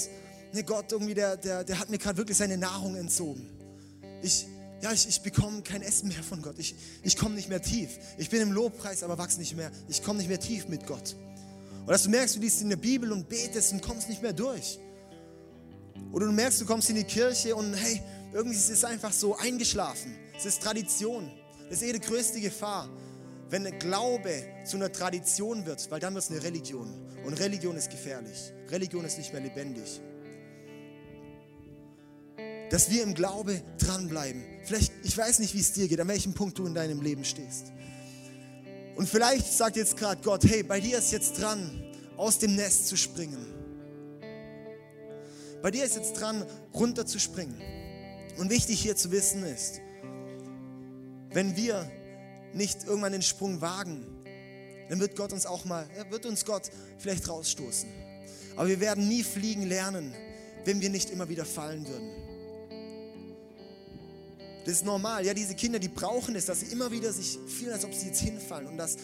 ne 0.57 0.65
Gott, 0.65 0.91
irgendwie 0.91 1.15
der, 1.15 1.37
der, 1.37 1.65
der 1.65 1.79
hat 1.79 1.91
mir 1.91 1.99
gerade 1.99 2.17
wirklich 2.17 2.37
seine 2.37 2.57
Nahrung 2.57 2.97
entzogen. 2.97 3.49
Ich, 4.23 4.47
ja, 4.83 4.93
ich, 4.93 5.09
ich 5.09 5.23
bekomme 5.23 5.63
kein 5.63 5.83
Essen 5.83 6.09
mehr 6.09 6.23
von 6.23 6.43
Gott. 6.43 6.59
Ich, 6.59 6.75
ich 7.03 7.17
komme 7.17 7.35
nicht 7.35 7.49
mehr 7.49 7.63
tief. 7.63 7.91
Ich 8.19 8.31
bin 8.31 8.41
im 8.41 8.53
Lobpreis, 8.53 9.03
aber 9.03 9.19
wachse 9.19 9.39
nicht 9.39 9.57
mehr. 9.57 9.71
Ich 9.89 10.03
komme 10.03 10.19
nicht 10.19 10.29
mehr 10.29 10.41
tief 10.41 10.69
mit 10.69 10.87
Gott. 10.87 11.15
Und 11.81 11.89
dass 11.89 12.03
du 12.03 12.11
merkst, 12.11 12.37
du 12.37 12.41
liest 12.41 12.63
in 12.63 12.71
der 12.71 12.77
Bibel 12.77 13.13
und 13.13 13.29
betest 13.29 13.73
und 13.73 13.83
kommst 13.83 14.09
nicht 14.09 14.23
mehr 14.23 14.33
durch. 14.33 14.79
Oder 16.13 16.27
du 16.27 16.33
merkst, 16.33 16.61
du 16.61 16.67
kommst 16.67 16.91
in 16.91 16.97
die 16.97 17.05
Kirche 17.05 17.55
und 17.55 17.75
hey, 17.75 18.03
irgendwie 18.33 18.57
ist 18.57 18.71
es 18.71 18.85
einfach 18.85 19.13
so 19.13 19.37
eingeschlafen. 19.37 20.17
Es 20.37 20.47
ist 20.47 20.63
Tradition. 20.63 21.31
Das 21.69 21.83
ist 21.83 21.89
eh 21.89 21.93
die 21.93 22.01
größte 22.01 22.41
Gefahr, 22.41 22.89
wenn 23.51 23.65
Glaube 23.79 24.45
zu 24.65 24.77
einer 24.77 24.91
Tradition 24.91 25.67
wird, 25.67 25.91
weil 25.91 26.01
dann 26.01 26.15
wird 26.15 26.25
es 26.25 26.31
eine 26.31 26.43
Religion. 26.43 26.93
Und 27.25 27.35
Religion 27.35 27.77
ist 27.77 27.91
gefährlich. 27.91 28.53
Religion 28.71 29.05
ist 29.05 29.19
nicht 29.19 29.33
mehr 29.33 29.43
lebendig. 29.43 30.01
Dass 32.71 32.91
wir 32.91 33.03
im 33.03 33.15
Glaube 33.15 33.63
dranbleiben. 33.79 34.43
Vielleicht, 34.65 34.93
ich 35.05 35.17
weiß 35.17 35.39
nicht, 35.39 35.55
wie 35.55 35.61
es 35.61 35.73
dir 35.73 35.89
geht, 35.89 36.01
an 36.01 36.09
welchem 36.09 36.35
Punkt 36.35 36.59
du 36.59 36.67
in 36.67 36.75
deinem 36.75 37.01
Leben 37.01 37.25
stehst. 37.25 37.73
Und 38.97 39.09
vielleicht 39.09 39.53
sagt 39.53 39.77
jetzt 39.77 39.97
gerade 39.97 40.21
Gott, 40.23 40.45
hey, 40.45 40.63
bei 40.63 40.81
dir 40.81 40.99
ist 40.99 41.13
jetzt 41.13 41.41
dran, 41.41 41.85
aus 42.17 42.39
dem 42.39 42.57
Nest 42.57 42.89
zu 42.89 42.97
springen. 42.97 43.47
Bei 45.63 45.71
dir 45.71 45.85
ist 45.85 45.97
jetzt 45.97 46.21
dran, 46.21 46.45
runter 46.75 47.07
zu 47.07 47.19
springen. 47.19 47.61
Und 48.39 48.51
wichtig 48.51 48.81
hier 48.81 48.97
zu 48.97 49.11
wissen 49.11 49.45
ist, 49.45 49.81
wenn 51.31 51.57
wir 51.57 51.91
nicht 52.53 52.85
irgendwann 52.85 53.13
den 53.13 53.23
Sprung 53.23 53.61
wagen, 53.61 54.07
dann 54.89 55.01
wird 55.01 55.17
Gott 55.17 55.33
uns 55.33 55.47
auch 55.47 55.65
mal, 55.65 55.87
wird 56.11 56.27
uns 56.27 56.45
Gott 56.45 56.71
vielleicht 56.99 57.29
rausstoßen. 57.29 57.89
Aber 58.57 58.69
wir 58.69 58.81
werden 58.81 59.09
nie 59.09 59.23
fliegen 59.23 59.63
lernen, 59.63 60.15
wenn 60.65 60.81
wir 60.81 60.91
nicht 60.91 61.11
immer 61.11 61.29
wieder 61.29 61.45
fallen 61.45 61.87
würden. 61.87 62.26
Das 64.67 64.75
ist 64.75 64.85
normal. 64.85 65.25
Ja, 65.25 65.33
diese 65.33 65.55
Kinder, 65.55 65.79
die 65.79 65.87
brauchen 65.87 66.35
es, 66.35 66.47
dass 66.47 66.59
sie 66.59 66.67
immer 66.67 66.91
wieder 66.91 67.13
sich 67.13 67.39
fühlen, 67.47 67.73
als 67.73 67.85
ob 67.85 67.95
sie 67.95 68.09
jetzt 68.09 68.21
hinfallen. 68.21 68.67
Und 68.67 68.77
das, 68.77 68.97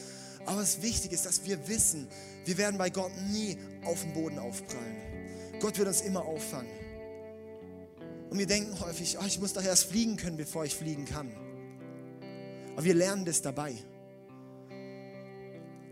aber 0.45 0.61
das 0.61 0.83
Wichtige 0.83 1.15
ist, 1.15 1.25
dass 1.25 1.45
wir 1.45 1.69
wissen, 1.69 2.09
wir 2.45 2.59
werden 2.59 2.77
bei 2.79 2.91
Gott 2.91 3.13
nie 3.31 3.57
auf 3.85 4.01
dem 4.03 4.13
Boden 4.13 4.41
aufprallen. 4.41 4.97
Gott 5.61 5.79
wird 5.79 5.87
uns 5.87 6.01
immer 6.01 6.25
auffangen. 6.25 6.73
Und 8.29 8.39
wir 8.39 8.47
denken 8.47 8.81
häufig, 8.81 9.19
oh, 9.21 9.25
ich 9.25 9.39
muss 9.39 9.53
doch 9.53 9.63
erst 9.63 9.85
fliegen 9.85 10.17
können, 10.17 10.37
bevor 10.37 10.65
ich 10.65 10.75
fliegen 10.75 11.05
kann. 11.05 11.31
Aber 12.73 12.83
wir 12.83 12.95
lernen 12.95 13.25
das 13.25 13.41
dabei. 13.41 13.77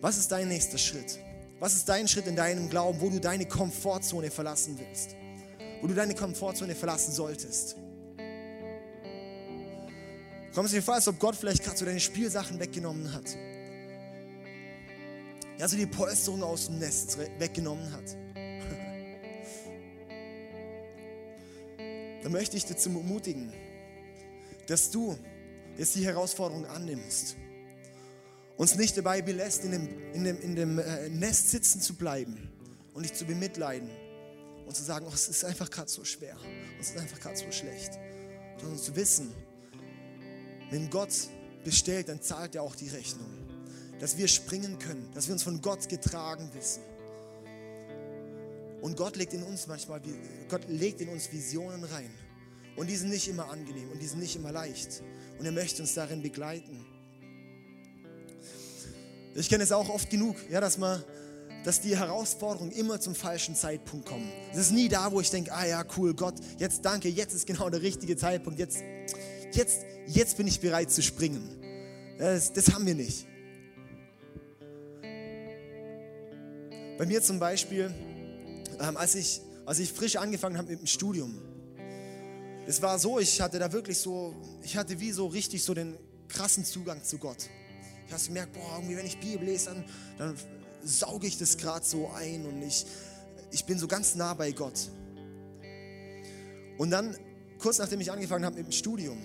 Was 0.00 0.18
ist 0.18 0.32
dein 0.32 0.48
nächster 0.48 0.78
Schritt? 0.78 1.20
Was 1.60 1.74
ist 1.74 1.88
dein 1.88 2.08
Schritt 2.08 2.26
in 2.26 2.34
deinem 2.34 2.70
Glauben, 2.70 3.00
wo 3.00 3.08
du 3.08 3.20
deine 3.20 3.46
Komfortzone 3.46 4.32
verlassen 4.32 4.80
willst? 4.80 5.14
Wo 5.80 5.86
du 5.86 5.94
deine 5.94 6.16
Komfortzone 6.16 6.74
verlassen 6.74 7.12
solltest? 7.12 7.76
Kommst 10.54 10.72
du 10.72 10.78
dir 10.78 10.82
vor, 10.82 10.94
als 10.94 11.06
ob 11.06 11.18
Gott 11.20 11.36
vielleicht 11.36 11.62
gerade 11.62 11.78
so 11.78 11.84
deine 11.84 12.00
Spielsachen 12.00 12.58
weggenommen 12.58 13.12
hat? 13.12 13.36
Ja, 15.58 15.68
so 15.68 15.76
die 15.76 15.86
Polsterung 15.86 16.42
aus 16.42 16.66
dem 16.66 16.78
Nest 16.78 17.18
weggenommen 17.38 17.92
hat. 17.92 18.16
da 22.22 22.28
möchte 22.28 22.56
ich 22.56 22.64
dich 22.64 22.78
zum 22.78 22.96
ermutigen, 22.96 23.52
dass 24.66 24.90
du 24.90 25.16
jetzt 25.76 25.94
die 25.94 26.04
Herausforderung 26.04 26.66
annimmst. 26.66 27.36
Uns 28.56 28.74
nicht 28.74 28.96
dabei 28.96 29.22
belässt, 29.22 29.64
in 29.64 29.70
dem, 29.70 29.88
in 30.12 30.24
dem, 30.24 30.40
in 30.40 30.56
dem 30.56 30.78
äh, 30.78 31.08
Nest 31.10 31.50
sitzen 31.50 31.80
zu 31.80 31.94
bleiben 31.94 32.50
und 32.92 33.04
dich 33.04 33.14
zu 33.14 33.24
bemitleiden 33.24 33.88
und 34.66 34.74
zu 34.74 34.82
sagen, 34.82 35.06
oh, 35.08 35.12
es 35.14 35.28
ist 35.28 35.44
einfach 35.44 35.70
gerade 35.70 35.88
so 35.88 36.04
schwer, 36.04 36.36
es 36.80 36.90
ist 36.90 36.98
einfach 36.98 37.20
gerade 37.20 37.36
so 37.36 37.50
schlecht. 37.52 37.92
Sondern 38.58 38.78
zu 38.78 38.96
wissen, 38.96 39.32
wenn 40.70 40.90
Gott 40.90 41.12
bestellt, 41.64 42.08
dann 42.08 42.22
zahlt 42.22 42.54
er 42.54 42.62
auch 42.62 42.74
die 42.74 42.88
Rechnung. 42.88 43.26
Dass 43.98 44.16
wir 44.16 44.28
springen 44.28 44.78
können, 44.78 45.10
dass 45.14 45.26
wir 45.26 45.34
uns 45.34 45.42
von 45.42 45.60
Gott 45.60 45.88
getragen 45.88 46.50
wissen. 46.54 46.82
Und 48.80 48.96
Gott 48.96 49.16
legt 49.16 49.34
in 49.34 49.42
uns 49.42 49.66
manchmal, 49.66 50.00
Gott 50.48 50.62
legt 50.68 51.00
in 51.00 51.08
uns 51.10 51.30
Visionen 51.30 51.84
rein 51.84 52.10
Und 52.76 52.88
die 52.88 52.96
sind 52.96 53.10
nicht 53.10 53.28
immer 53.28 53.50
angenehm 53.50 53.90
und 53.90 54.00
die 54.00 54.06
sind 54.06 54.20
nicht 54.20 54.36
immer 54.36 54.52
leicht. 54.52 55.02
Und 55.38 55.44
er 55.44 55.52
möchte 55.52 55.82
uns 55.82 55.94
darin 55.94 56.22
begleiten. 56.22 56.86
Ich 59.34 59.48
kenne 59.48 59.64
es 59.64 59.72
auch 59.72 59.88
oft 59.88 60.10
genug, 60.10 60.36
ja, 60.50 60.60
dass 60.60 60.78
man, 60.78 61.04
dass 61.64 61.80
die 61.80 61.96
Herausforderungen 61.96 62.72
immer 62.72 63.00
zum 63.00 63.14
falschen 63.14 63.54
Zeitpunkt 63.54 64.06
kommen. 64.06 64.28
Es 64.52 64.58
ist 64.58 64.72
nie 64.72 64.88
da, 64.88 65.12
wo 65.12 65.20
ich 65.20 65.30
denke, 65.30 65.52
ah 65.52 65.66
ja, 65.66 65.84
cool, 65.96 66.14
Gott, 66.14 66.34
jetzt 66.58 66.84
danke, 66.84 67.08
jetzt 67.08 67.34
ist 67.34 67.46
genau 67.46 67.70
der 67.70 67.82
richtige 67.82 68.16
Zeitpunkt, 68.16 68.58
jetzt, 68.58 68.78
jetzt, 69.52 69.84
jetzt 70.06 70.36
bin 70.36 70.46
ich 70.46 70.60
bereit 70.60 70.90
zu 70.90 71.02
springen. 71.02 71.60
Das, 72.18 72.52
das 72.52 72.72
haben 72.72 72.86
wir 72.86 72.94
nicht. 72.94 73.26
Bei 76.98 77.06
mir 77.06 77.22
zum 77.22 77.38
Beispiel, 77.38 77.94
ähm, 78.78 78.96
als, 78.96 79.14
ich, 79.14 79.40
als 79.64 79.78
ich 79.78 79.90
frisch 79.90 80.16
angefangen 80.16 80.58
habe 80.58 80.70
mit 80.70 80.80
dem 80.80 80.86
Studium, 80.86 81.40
es 82.66 82.82
war 82.82 82.98
so, 82.98 83.18
ich 83.18 83.40
hatte 83.40 83.58
da 83.58 83.72
wirklich 83.72 83.98
so, 83.98 84.34
ich 84.62 84.76
hatte 84.76 85.00
wie 85.00 85.10
so 85.10 85.26
richtig 85.26 85.64
so 85.64 85.72
den 85.72 85.96
krassen 86.28 86.64
Zugang 86.64 87.02
zu 87.02 87.18
Gott. 87.18 87.48
Ich 88.06 88.12
habe 88.12 88.22
gemerkt, 88.22 88.52
boah, 88.52 88.76
irgendwie, 88.76 88.96
wenn 88.96 89.06
ich 89.06 89.18
Bibel 89.18 89.46
lese, 89.46 89.66
dann, 89.66 89.84
dann 90.18 90.36
sauge 90.82 91.26
ich 91.26 91.38
das 91.38 91.56
gerade 91.56 91.84
so 91.84 92.10
ein 92.10 92.44
und 92.44 92.62
ich, 92.62 92.84
ich 93.50 93.64
bin 93.64 93.78
so 93.78 93.88
ganz 93.88 94.14
nah 94.14 94.34
bei 94.34 94.52
Gott. 94.52 94.90
Und 96.76 96.90
dann, 96.90 97.16
kurz 97.58 97.78
nachdem 97.78 98.00
ich 98.00 98.12
angefangen 98.12 98.44
habe 98.44 98.56
mit 98.56 98.66
dem 98.66 98.72
Studium, 98.72 99.18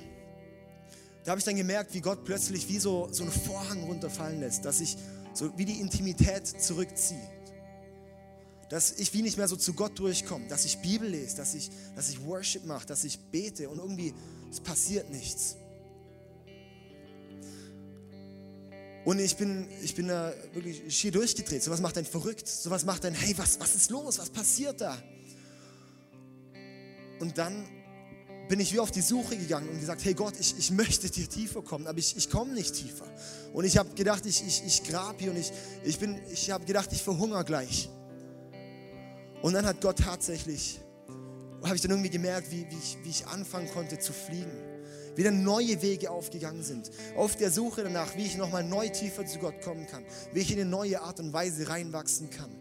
da 1.26 1.32
habe 1.32 1.40
ich 1.40 1.46
dann 1.46 1.56
gemerkt, 1.56 1.94
wie 1.96 2.02
Gott 2.02 2.24
plötzlich 2.24 2.70
wie 2.70 2.78
so, 2.78 3.10
so 3.12 3.24
einen 3.24 3.32
Vorhang 3.32 3.84
runterfallen 3.84 4.40
lässt, 4.40 4.64
dass 4.64 4.80
ich 4.80 4.96
so 5.34 5.58
wie 5.58 5.66
die 5.66 5.80
Intimität 5.80 6.46
zurückziehe. 6.46 7.28
Dass 8.70 8.94
ich 8.94 9.12
wie 9.14 9.24
nicht 9.24 9.36
mehr 9.36 9.48
so 9.48 9.56
zu 9.56 9.74
Gott 9.74 9.98
durchkomme, 9.98 10.48
dass 10.48 10.66
ich 10.66 10.78
Bibel 10.78 11.10
lese, 11.10 11.36
dass 11.36 11.56
ich, 11.56 11.72
dass 11.96 12.10
ich 12.10 12.24
Worship 12.24 12.66
mache, 12.66 12.86
dass 12.86 13.04
ich 13.04 13.20
bete 13.20 13.70
und 13.70 13.80
irgendwie 13.80 14.14
es 14.52 14.60
passiert 14.60 15.10
nichts. 15.10 15.58
Und 19.04 19.20
ich 19.20 19.36
bin, 19.36 19.68
ich 19.82 19.96
bin 19.96 20.08
da 20.08 20.32
wirklich 20.54 20.96
schier 20.96 21.12
durchgedreht. 21.12 21.64
So 21.64 21.72
was 21.72 21.82
macht 21.82 21.98
einen 21.98 22.08
verrückt. 22.08 22.48
So 22.48 22.70
was 22.70 22.86
macht 22.86 23.04
einen, 23.04 23.16
hey, 23.16 23.36
was, 23.38 23.60
was 23.60 23.76
ist 23.76 23.90
los? 23.90 24.20
Was 24.20 24.30
passiert 24.30 24.80
da? 24.80 24.98
Und 27.20 27.38
dann 27.38 27.68
bin 28.48 28.60
ich 28.60 28.74
wie 28.74 28.80
auf 28.80 28.92
die 28.92 29.02
Suche 29.02 29.38
gegangen 29.38 29.70
und 29.70 29.80
gesagt, 29.80 30.06
hey 30.06 30.14
Gott, 30.14 30.34
ich, 30.40 30.58
ich 30.58 30.72
möchte 30.72 31.10
dir 31.10 31.28
tiefer 31.28 31.62
kommen, 31.62 31.88
aber 31.88 31.98
ich, 31.98 32.16
ich 32.16 32.30
komme 32.30 32.54
nicht 32.54 32.74
tiefer. 32.76 33.06
Und 33.54 33.66
ich 33.66 33.78
habe 33.78 33.90
gedacht, 33.96 34.26
ich, 34.26 34.46
ich, 34.46 34.64
ich 34.66 34.84
grab 34.84 35.20
hier 35.20 35.32
und 35.32 35.38
ich, 35.38 35.52
ich, 35.84 36.00
ich 36.32 36.52
habe 36.52 36.66
gedacht, 36.66 36.90
ich 36.92 37.02
verhungere 37.02 37.44
gleich. 37.44 37.90
Und 39.42 39.54
dann 39.54 39.66
hat 39.66 39.82
Gott 39.82 40.00
tatsächlich, 40.00 40.80
habe 41.64 41.76
ich 41.76 41.82
dann 41.82 41.92
irgendwie 41.92 42.10
gemerkt, 42.10 42.52
wie, 42.52 42.66
wie, 42.70 42.78
ich, 42.78 42.98
wie 43.04 43.10
ich 43.10 43.28
anfangen 43.28 43.70
konnte 43.72 44.00
zu 44.00 44.14
fliegen 44.14 44.52
wieder 45.18 45.32
neue 45.32 45.82
Wege 45.82 46.12
aufgegangen 46.12 46.64
sind. 46.64 46.92
Auf 47.16 47.36
der 47.36 47.52
Suche 47.52 47.84
danach, 47.84 48.16
wie 48.16 48.26
ich 48.26 48.38
nochmal 48.38 48.64
neu 48.64 48.90
tiefer 48.90 49.26
zu 49.26 49.40
Gott 49.40 49.62
kommen 49.62 49.88
kann, 49.88 50.04
wie 50.34 50.42
ich 50.42 50.52
in 50.52 50.60
eine 50.60 50.70
neue 50.70 51.02
Art 51.02 51.20
und 51.20 51.34
Weise 51.34 51.70
reinwachsen 51.70 52.30
kann. 52.30 52.52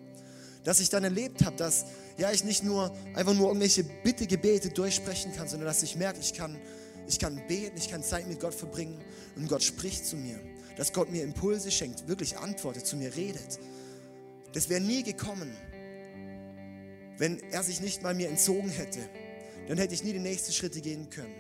Dass 0.63 0.81
ich 0.81 0.89
dann 0.89 1.05
erlebt 1.05 1.45
habe, 1.45 1.57
dass 1.57 1.85
ja, 2.17 2.31
ich 2.31 2.45
nicht 2.45 2.63
nur 2.63 2.95
einfach 3.15 3.35
nur 3.35 3.49
irgendwelche 3.49 3.85
Bitte-Gebete 3.85 4.71
durchsprechen 4.71 5.35
kann, 5.35 5.49
sondern 5.49 5.67
dass 5.67 5.83
ich 5.83 5.97
merke, 5.97 6.21
ich 6.21 6.35
kann, 6.35 6.59
ich 7.09 7.19
kann 7.19 7.43
beten, 7.49 7.77
ich 7.77 7.91
kann 7.91 8.03
Zeit 8.03 8.29
mit 8.29 8.41
Gott 8.41 8.55
verbringen 8.55 9.03
und 9.37 9.49
Gott 9.49 9.63
spricht 9.63 10.07
zu 10.07 10.17
mir. 10.17 10.39
Dass 10.77 10.93
Gott 10.93 11.11
mir 11.11 11.23
Impulse 11.23 11.71
schenkt, 11.71 12.09
wirklich 12.09 12.39
antwortet, 12.39 12.87
zu 12.87 12.97
mir 12.97 13.15
redet. 13.15 13.59
Das 14.53 14.69
wäre 14.69 14.81
nie 14.81 15.03
gekommen, 15.03 15.57
wenn 17.19 17.41
er 17.51 17.63
sich 17.63 17.81
nicht 17.81 18.03
mal 18.03 18.15
mir 18.15 18.29
entzogen 18.29 18.71
hätte. 18.71 19.01
Dann 19.69 19.79
hätte 19.79 19.95
ich 19.95 20.05
nie 20.05 20.13
die 20.13 20.19
nächsten 20.19 20.53
Schritte 20.53 20.81
gehen 20.81 21.11
können 21.11 21.35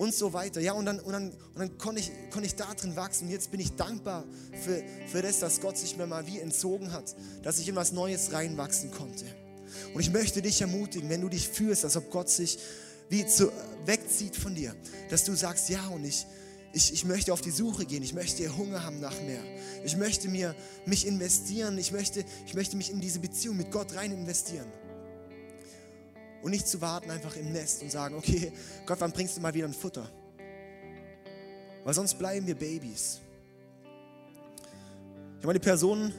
und 0.00 0.14
so 0.14 0.32
weiter. 0.32 0.60
Ja, 0.60 0.72
und 0.72 0.86
dann, 0.86 0.98
und 0.98 1.12
dann, 1.12 1.30
und 1.30 1.58
dann 1.58 1.78
konnte, 1.78 2.00
ich, 2.00 2.10
konnte 2.30 2.46
ich 2.46 2.54
da 2.54 2.72
drin 2.74 2.96
wachsen. 2.96 3.28
Jetzt 3.28 3.50
bin 3.50 3.60
ich 3.60 3.76
dankbar 3.76 4.24
für, 4.52 4.82
für 5.06 5.22
das, 5.22 5.40
dass 5.40 5.60
Gott 5.60 5.76
sich 5.76 5.96
mir 5.96 6.06
mal 6.06 6.26
wie 6.26 6.38
entzogen 6.38 6.92
hat, 6.92 7.14
dass 7.42 7.58
ich 7.58 7.68
in 7.68 7.76
was 7.76 7.92
Neues 7.92 8.32
reinwachsen 8.32 8.90
konnte. 8.90 9.26
Und 9.94 10.00
ich 10.00 10.10
möchte 10.10 10.42
dich 10.42 10.60
ermutigen, 10.60 11.08
wenn 11.08 11.20
du 11.20 11.28
dich 11.28 11.48
fühlst, 11.48 11.84
als 11.84 11.96
ob 11.96 12.10
Gott 12.10 12.28
sich 12.28 12.58
wie 13.08 13.26
zu, 13.26 13.50
wegzieht 13.86 14.36
von 14.36 14.54
dir, 14.54 14.74
dass 15.08 15.24
du 15.24 15.34
sagst, 15.34 15.68
ja, 15.68 15.86
und 15.88 16.04
ich, 16.04 16.26
ich, 16.72 16.92
ich 16.92 17.04
möchte 17.04 17.32
auf 17.32 17.40
die 17.40 17.50
Suche 17.50 17.84
gehen, 17.84 18.02
ich 18.02 18.14
möchte 18.14 18.56
Hunger 18.56 18.84
haben 18.84 19.00
nach 19.00 19.20
mehr. 19.22 19.42
Ich 19.84 19.96
möchte 19.96 20.28
mir, 20.28 20.54
mich 20.86 21.06
investieren, 21.06 21.76
ich 21.78 21.90
möchte, 21.90 22.24
ich 22.46 22.54
möchte 22.54 22.76
mich 22.76 22.90
in 22.90 23.00
diese 23.00 23.18
Beziehung 23.18 23.56
mit 23.56 23.72
Gott 23.72 23.94
rein 23.96 24.12
investieren. 24.12 24.68
Und 26.42 26.52
nicht 26.52 26.68
zu 26.68 26.80
warten 26.80 27.10
einfach 27.10 27.36
im 27.36 27.52
Nest 27.52 27.82
und 27.82 27.90
sagen, 27.90 28.14
okay, 28.14 28.52
Gott, 28.86 29.00
wann 29.00 29.12
bringst 29.12 29.36
du 29.36 29.40
mal 29.40 29.52
wieder 29.52 29.66
ein 29.66 29.74
Futter? 29.74 30.08
Weil 31.84 31.94
sonst 31.94 32.18
bleiben 32.18 32.46
wir 32.46 32.54
Babys. 32.54 33.20
Ich 35.32 35.36
habe 35.38 35.48
mal 35.48 35.52
die 35.54 35.58
Person 35.58 36.12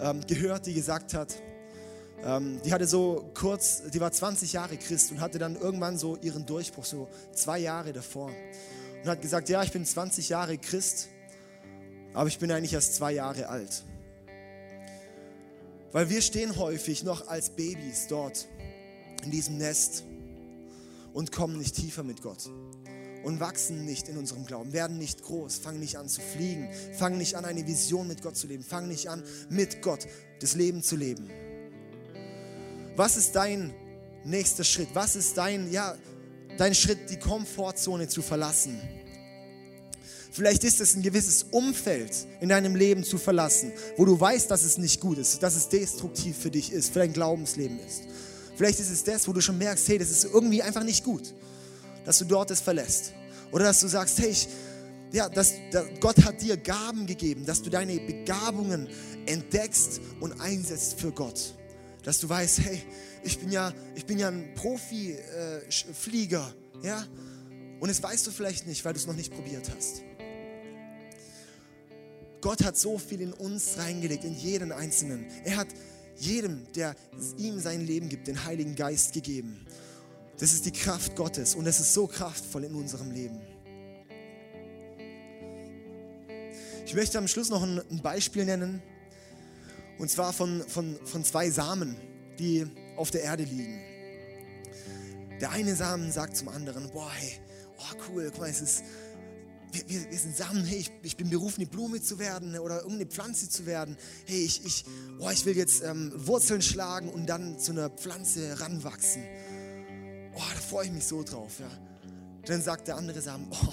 ähm, 0.00 0.26
gehört, 0.26 0.66
die 0.66 0.74
gesagt 0.74 1.14
hat, 1.14 1.34
die 2.22 2.72
hatte 2.72 2.86
so 2.86 3.30
kurz, 3.32 3.82
die 3.90 4.00
war 4.00 4.12
20 4.12 4.52
Jahre 4.52 4.76
Christ 4.76 5.10
und 5.10 5.20
hatte 5.20 5.38
dann 5.38 5.56
irgendwann 5.56 5.96
so 5.96 6.16
ihren 6.16 6.44
Durchbruch, 6.44 6.84
so 6.84 7.08
zwei 7.32 7.58
Jahre 7.58 7.92
davor. 7.92 8.30
Und 9.02 9.08
hat 9.08 9.22
gesagt, 9.22 9.48
ja, 9.48 9.62
ich 9.62 9.72
bin 9.72 9.86
20 9.86 10.28
Jahre 10.28 10.58
Christ, 10.58 11.08
aber 12.12 12.28
ich 12.28 12.38
bin 12.38 12.52
eigentlich 12.52 12.74
erst 12.74 12.94
zwei 12.96 13.12
Jahre 13.12 13.48
alt. 13.48 13.84
Weil 15.92 16.10
wir 16.10 16.20
stehen 16.20 16.56
häufig 16.56 17.02
noch 17.04 17.26
als 17.26 17.50
Babys 17.50 18.06
dort 18.08 18.46
in 19.24 19.30
diesem 19.30 19.56
Nest 19.56 20.04
und 21.14 21.32
kommen 21.32 21.58
nicht 21.58 21.74
tiefer 21.74 22.02
mit 22.02 22.22
Gott 22.22 22.50
und 23.24 23.40
wachsen 23.40 23.84
nicht 23.84 24.08
in 24.08 24.16
unserem 24.16 24.44
Glauben, 24.44 24.72
werden 24.72 24.98
nicht 24.98 25.22
groß, 25.22 25.56
fangen 25.56 25.80
nicht 25.80 25.96
an 25.96 26.08
zu 26.08 26.20
fliegen, 26.20 26.68
fangen 26.92 27.18
nicht 27.18 27.34
an, 27.34 27.44
eine 27.44 27.66
Vision 27.66 28.06
mit 28.06 28.22
Gott 28.22 28.36
zu 28.36 28.46
leben, 28.46 28.62
fangen 28.62 28.88
nicht 28.88 29.08
an, 29.08 29.22
mit 29.48 29.82
Gott 29.82 30.06
das 30.40 30.54
Leben 30.54 30.82
zu 30.82 30.96
leben. 30.96 31.30
Was 32.96 33.16
ist 33.16 33.34
dein 33.34 33.72
nächster 34.24 34.64
Schritt? 34.64 34.88
Was 34.94 35.16
ist 35.16 35.36
dein, 35.36 35.70
ja, 35.70 35.96
dein 36.58 36.74
Schritt, 36.74 37.10
die 37.10 37.18
Komfortzone 37.18 38.08
zu 38.08 38.22
verlassen? 38.22 38.80
Vielleicht 40.32 40.62
ist 40.62 40.80
es 40.80 40.94
ein 40.94 41.02
gewisses 41.02 41.44
Umfeld 41.50 42.12
in 42.40 42.50
deinem 42.50 42.76
Leben 42.76 43.02
zu 43.02 43.18
verlassen, 43.18 43.72
wo 43.96 44.04
du 44.04 44.18
weißt, 44.18 44.50
dass 44.50 44.62
es 44.62 44.78
nicht 44.78 45.00
gut 45.00 45.18
ist, 45.18 45.42
dass 45.42 45.56
es 45.56 45.68
destruktiv 45.68 46.36
für 46.36 46.50
dich 46.50 46.72
ist, 46.72 46.92
für 46.92 47.00
dein 47.00 47.12
Glaubensleben 47.12 47.80
ist. 47.80 48.02
Vielleicht 48.56 48.78
ist 48.78 48.90
es 48.90 49.02
das, 49.02 49.26
wo 49.26 49.32
du 49.32 49.40
schon 49.40 49.58
merkst, 49.58 49.88
hey, 49.88 49.98
das 49.98 50.10
ist 50.10 50.24
irgendwie 50.24 50.62
einfach 50.62 50.84
nicht 50.84 51.02
gut, 51.02 51.34
dass 52.04 52.18
du 52.18 52.26
dort 52.26 52.50
es 52.50 52.60
verlässt. 52.60 53.12
Oder 53.50 53.64
dass 53.64 53.80
du 53.80 53.88
sagst, 53.88 54.18
hey, 54.20 54.28
ich, 54.28 54.48
ja, 55.12 55.28
dass, 55.28 55.54
dass 55.72 55.86
Gott 55.98 56.22
hat 56.24 56.40
dir 56.40 56.56
Gaben 56.56 57.06
gegeben, 57.06 57.44
dass 57.44 57.62
du 57.62 57.70
deine 57.70 57.98
Begabungen 57.98 58.88
entdeckst 59.26 60.00
und 60.20 60.40
einsetzt 60.40 61.00
für 61.00 61.10
Gott. 61.10 61.54
Dass 62.02 62.18
du 62.18 62.28
weißt, 62.28 62.60
hey, 62.60 62.82
ich 63.22 63.38
bin 63.38 63.50
ja, 63.50 63.72
ich 63.94 64.06
bin 64.06 64.18
ja 64.18 64.28
ein 64.28 64.54
Profi-Flieger, 64.54 66.54
äh, 66.82 66.86
ja, 66.86 67.06
und 67.80 67.88
das 67.88 68.02
weißt 68.02 68.26
du 68.26 68.30
vielleicht 68.30 68.66
nicht, 68.66 68.84
weil 68.84 68.92
du 68.92 68.98
es 68.98 69.06
noch 69.06 69.16
nicht 69.16 69.32
probiert 69.32 69.70
hast. 69.74 70.02
Gott 72.40 72.64
hat 72.64 72.76
so 72.76 72.98
viel 72.98 73.20
in 73.20 73.32
uns 73.32 73.76
reingelegt, 73.78 74.24
in 74.24 74.34
jeden 74.34 74.72
Einzelnen. 74.72 75.26
Er 75.44 75.56
hat 75.56 75.68
jedem, 76.16 76.66
der 76.74 76.94
ihm 77.36 77.58
sein 77.58 77.86
Leben 77.86 78.08
gibt, 78.08 78.28
den 78.28 78.44
Heiligen 78.44 78.74
Geist 78.74 79.12
gegeben. 79.12 79.66
Das 80.38 80.52
ist 80.52 80.64
die 80.64 80.72
Kraft 80.72 81.16
Gottes 81.16 81.54
und 81.54 81.66
es 81.66 81.80
ist 81.80 81.92
so 81.92 82.06
kraftvoll 82.06 82.64
in 82.64 82.74
unserem 82.74 83.10
Leben. 83.10 83.40
Ich 86.86 86.94
möchte 86.94 87.18
am 87.18 87.28
Schluss 87.28 87.50
noch 87.50 87.62
ein, 87.62 87.82
Beispiel 88.02 88.44
nennen, 88.44 88.82
und 90.00 90.10
zwar 90.10 90.32
von, 90.32 90.62
von, 90.66 90.98
von 91.04 91.24
zwei 91.24 91.50
Samen, 91.50 91.94
die 92.38 92.66
auf 92.96 93.10
der 93.10 93.22
Erde 93.22 93.44
liegen. 93.44 93.78
Der 95.40 95.50
eine 95.50 95.76
Samen 95.76 96.10
sagt 96.10 96.36
zum 96.36 96.48
anderen, 96.48 96.90
boah, 96.90 97.10
hey, 97.12 97.38
oh 97.78 97.96
cool, 98.08 98.30
guck 98.30 98.40
mal, 98.40 98.48
es 98.48 98.62
ist, 98.62 98.82
wir, 99.72 99.82
wir, 99.88 100.10
wir, 100.10 100.18
sind 100.18 100.34
Samen, 100.34 100.64
hey, 100.64 100.78
ich, 100.78 100.90
ich, 101.02 101.16
bin 101.18 101.28
berufen, 101.28 101.60
eine 101.60 101.70
Blume 101.70 102.00
zu 102.00 102.18
werden 102.18 102.58
oder 102.58 102.78
irgendeine 102.78 103.06
Pflanze 103.06 103.50
zu 103.50 103.66
werden. 103.66 103.96
Hey, 104.24 104.42
ich, 104.42 104.64
ich, 104.64 104.84
oh, 105.18 105.28
ich 105.30 105.44
will 105.44 105.56
jetzt 105.56 105.82
ähm, 105.84 106.12
Wurzeln 106.16 106.62
schlagen 106.62 107.10
und 107.10 107.26
dann 107.26 107.58
zu 107.58 107.72
einer 107.72 107.90
Pflanze 107.90 108.58
ranwachsen. 108.58 109.22
Oh, 110.34 110.42
da 110.54 110.60
freue 110.60 110.86
ich 110.86 110.92
mich 110.92 111.04
so 111.04 111.22
drauf, 111.22 111.60
ja. 111.60 111.70
Dann 112.46 112.62
sagt 112.62 112.88
der 112.88 112.96
andere 112.96 113.20
Samen, 113.20 113.48
oh, 113.52 113.72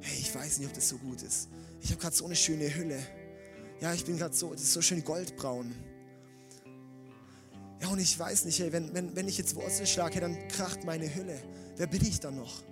hey, 0.00 0.18
ich 0.18 0.34
weiß 0.34 0.58
nicht, 0.58 0.68
ob 0.68 0.74
das 0.74 0.90
so 0.90 0.98
gut 0.98 1.22
ist. 1.22 1.48
Ich 1.80 1.90
habe 1.90 2.00
gerade 2.00 2.14
so 2.14 2.26
eine 2.26 2.36
schöne 2.36 2.74
Hülle. 2.74 3.02
Ja, 3.84 3.92
ich 3.92 4.06
bin 4.06 4.16
gerade 4.16 4.34
so, 4.34 4.50
das 4.50 4.62
ist 4.62 4.72
so 4.72 4.80
schön 4.80 5.04
goldbraun. 5.04 5.74
Ja, 7.82 7.88
und 7.88 7.98
ich 7.98 8.18
weiß 8.18 8.46
nicht, 8.46 8.58
hey, 8.58 8.72
wenn, 8.72 8.94
wenn, 8.94 9.14
wenn 9.14 9.28
ich 9.28 9.36
jetzt 9.36 9.54
Wurzeln 9.56 9.86
schlage, 9.86 10.20
dann 10.20 10.48
kracht 10.48 10.84
meine 10.84 11.14
Hülle. 11.14 11.38
Wer 11.76 11.86
bin 11.86 12.00
ich 12.00 12.18
dann 12.18 12.36
noch? 12.36 12.62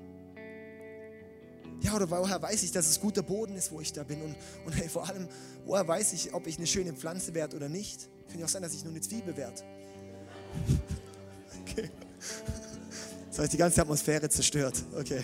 Ja, 1.83 1.97
oder 1.97 2.09
woher 2.09 2.41
weiß 2.41 2.63
ich, 2.63 2.73
dass 2.73 2.89
es 2.89 2.99
guter 2.99 3.23
Boden 3.23 3.55
ist, 3.57 3.71
wo 3.73 3.83
ich 3.83 3.93
da 3.93 4.05
bin? 4.05 4.23
Und, 4.23 4.37
und 4.65 4.73
hey, 4.73 4.89
vor 4.89 5.07
allem, 5.07 5.29
woher 5.67 5.87
weiß 5.87 6.15
ich, 6.15 6.33
ob 6.33 6.47
ich 6.47 6.57
eine 6.57 6.67
schöne 6.67 6.95
Pflanze 6.95 7.35
werde 7.35 7.57
oder 7.57 7.69
nicht? 7.69 8.09
Könnte 8.29 8.39
ja 8.39 8.47
auch 8.47 8.49
sein, 8.49 8.63
dass 8.63 8.73
ich 8.73 8.83
nur 8.83 8.95
eine 8.95 9.03
Zwiebel 9.03 9.37
werde. 9.37 9.61
Okay. 11.61 11.91
Das 13.29 13.39
heißt, 13.39 13.53
die 13.53 13.59
ganze 13.59 13.83
Atmosphäre 13.83 14.29
zerstört. 14.29 14.83
Okay. 14.99 15.23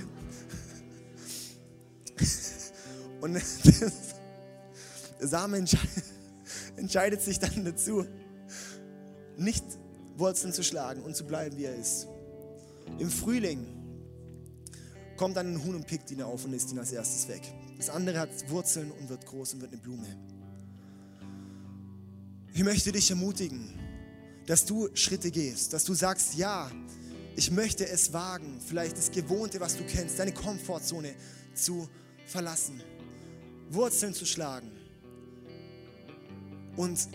Und 3.20 3.34
der 3.64 3.90
Same 5.20 5.64
entscheidet 6.76 7.22
sich 7.22 7.38
dann 7.38 7.64
dazu, 7.64 8.04
nicht 9.36 9.64
Wurzeln 10.16 10.52
zu 10.52 10.62
schlagen 10.62 11.02
und 11.02 11.16
zu 11.16 11.24
bleiben, 11.24 11.56
wie 11.56 11.64
er 11.64 11.76
ist. 11.76 12.06
Im 12.98 13.10
Frühling 13.10 13.66
kommt 15.16 15.36
dann 15.36 15.54
ein 15.54 15.64
Huhn 15.64 15.74
und 15.74 15.86
pickt 15.86 16.10
ihn 16.10 16.22
auf 16.22 16.44
und 16.44 16.52
isst 16.52 16.72
ihn 16.72 16.78
als 16.78 16.92
erstes 16.92 17.28
weg. 17.28 17.42
Das 17.76 17.90
andere 17.90 18.18
hat 18.18 18.50
Wurzeln 18.50 18.90
und 18.90 19.08
wird 19.08 19.26
groß 19.26 19.54
und 19.54 19.60
wird 19.60 19.72
eine 19.72 19.80
Blume. 19.80 20.06
Ich 22.52 22.64
möchte 22.64 22.90
dich 22.90 23.10
ermutigen, 23.10 23.78
dass 24.46 24.64
du 24.64 24.88
Schritte 24.94 25.30
gehst, 25.30 25.72
dass 25.72 25.84
du 25.84 25.94
sagst, 25.94 26.34
ja, 26.34 26.70
ich 27.36 27.52
möchte 27.52 27.86
es 27.86 28.12
wagen, 28.12 28.58
vielleicht 28.66 28.96
das 28.96 29.12
Gewohnte, 29.12 29.60
was 29.60 29.76
du 29.76 29.84
kennst, 29.84 30.18
deine 30.18 30.32
Komfortzone 30.32 31.14
zu 31.54 31.88
verlassen, 32.26 32.82
Wurzeln 33.70 34.14
zu 34.14 34.24
schlagen 34.24 34.77
und 36.78 37.08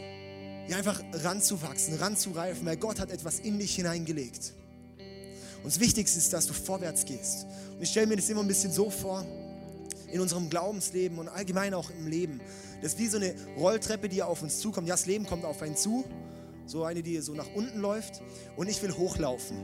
ja, 0.67 0.77
einfach 0.77 1.01
ranzuwachsen, 1.13 1.95
ranzureifen, 1.95 2.65
weil 2.65 2.77
Gott 2.77 2.99
hat 2.99 3.09
etwas 3.09 3.39
in 3.39 3.57
dich 3.57 3.75
hineingelegt. 3.75 4.53
Und 4.97 5.65
das 5.65 5.79
Wichtigste 5.79 6.19
ist, 6.19 6.33
dass 6.33 6.45
du 6.45 6.53
vorwärts 6.53 7.05
gehst. 7.05 7.45
Und 7.71 7.81
ich 7.81 7.89
stelle 7.89 8.07
mir 8.07 8.17
das 8.17 8.29
immer 8.29 8.41
ein 8.41 8.47
bisschen 8.47 8.71
so 8.71 8.89
vor, 8.89 9.25
in 10.11 10.19
unserem 10.19 10.49
Glaubensleben 10.49 11.17
und 11.17 11.29
allgemein 11.29 11.73
auch 11.73 11.89
im 11.89 12.07
Leben. 12.07 12.41
Das 12.81 12.93
ist 12.93 12.99
wie 12.99 13.07
so 13.07 13.17
eine 13.17 13.33
Rolltreppe, 13.57 14.09
die 14.09 14.21
auf 14.21 14.41
uns 14.43 14.59
zukommt. 14.59 14.87
Ja, 14.87 14.95
das 14.95 15.05
Leben 15.05 15.25
kommt 15.25 15.45
auf 15.45 15.61
einen 15.61 15.77
zu, 15.77 16.03
so 16.65 16.83
eine, 16.83 17.01
die 17.01 17.19
so 17.21 17.33
nach 17.33 17.47
unten 17.55 17.79
läuft 17.79 18.21
und 18.57 18.69
ich 18.69 18.81
will 18.83 18.91
hochlaufen. 18.91 19.57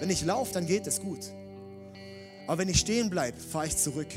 Wenn 0.00 0.08
ich 0.08 0.24
laufe, 0.24 0.54
dann 0.54 0.66
geht 0.66 0.86
es 0.86 1.00
gut. 1.00 1.20
Aber 2.46 2.56
wenn 2.56 2.68
ich 2.70 2.80
stehen 2.80 3.10
bleibe, 3.10 3.38
fahre 3.38 3.66
ich 3.66 3.76
zurück. 3.76 4.08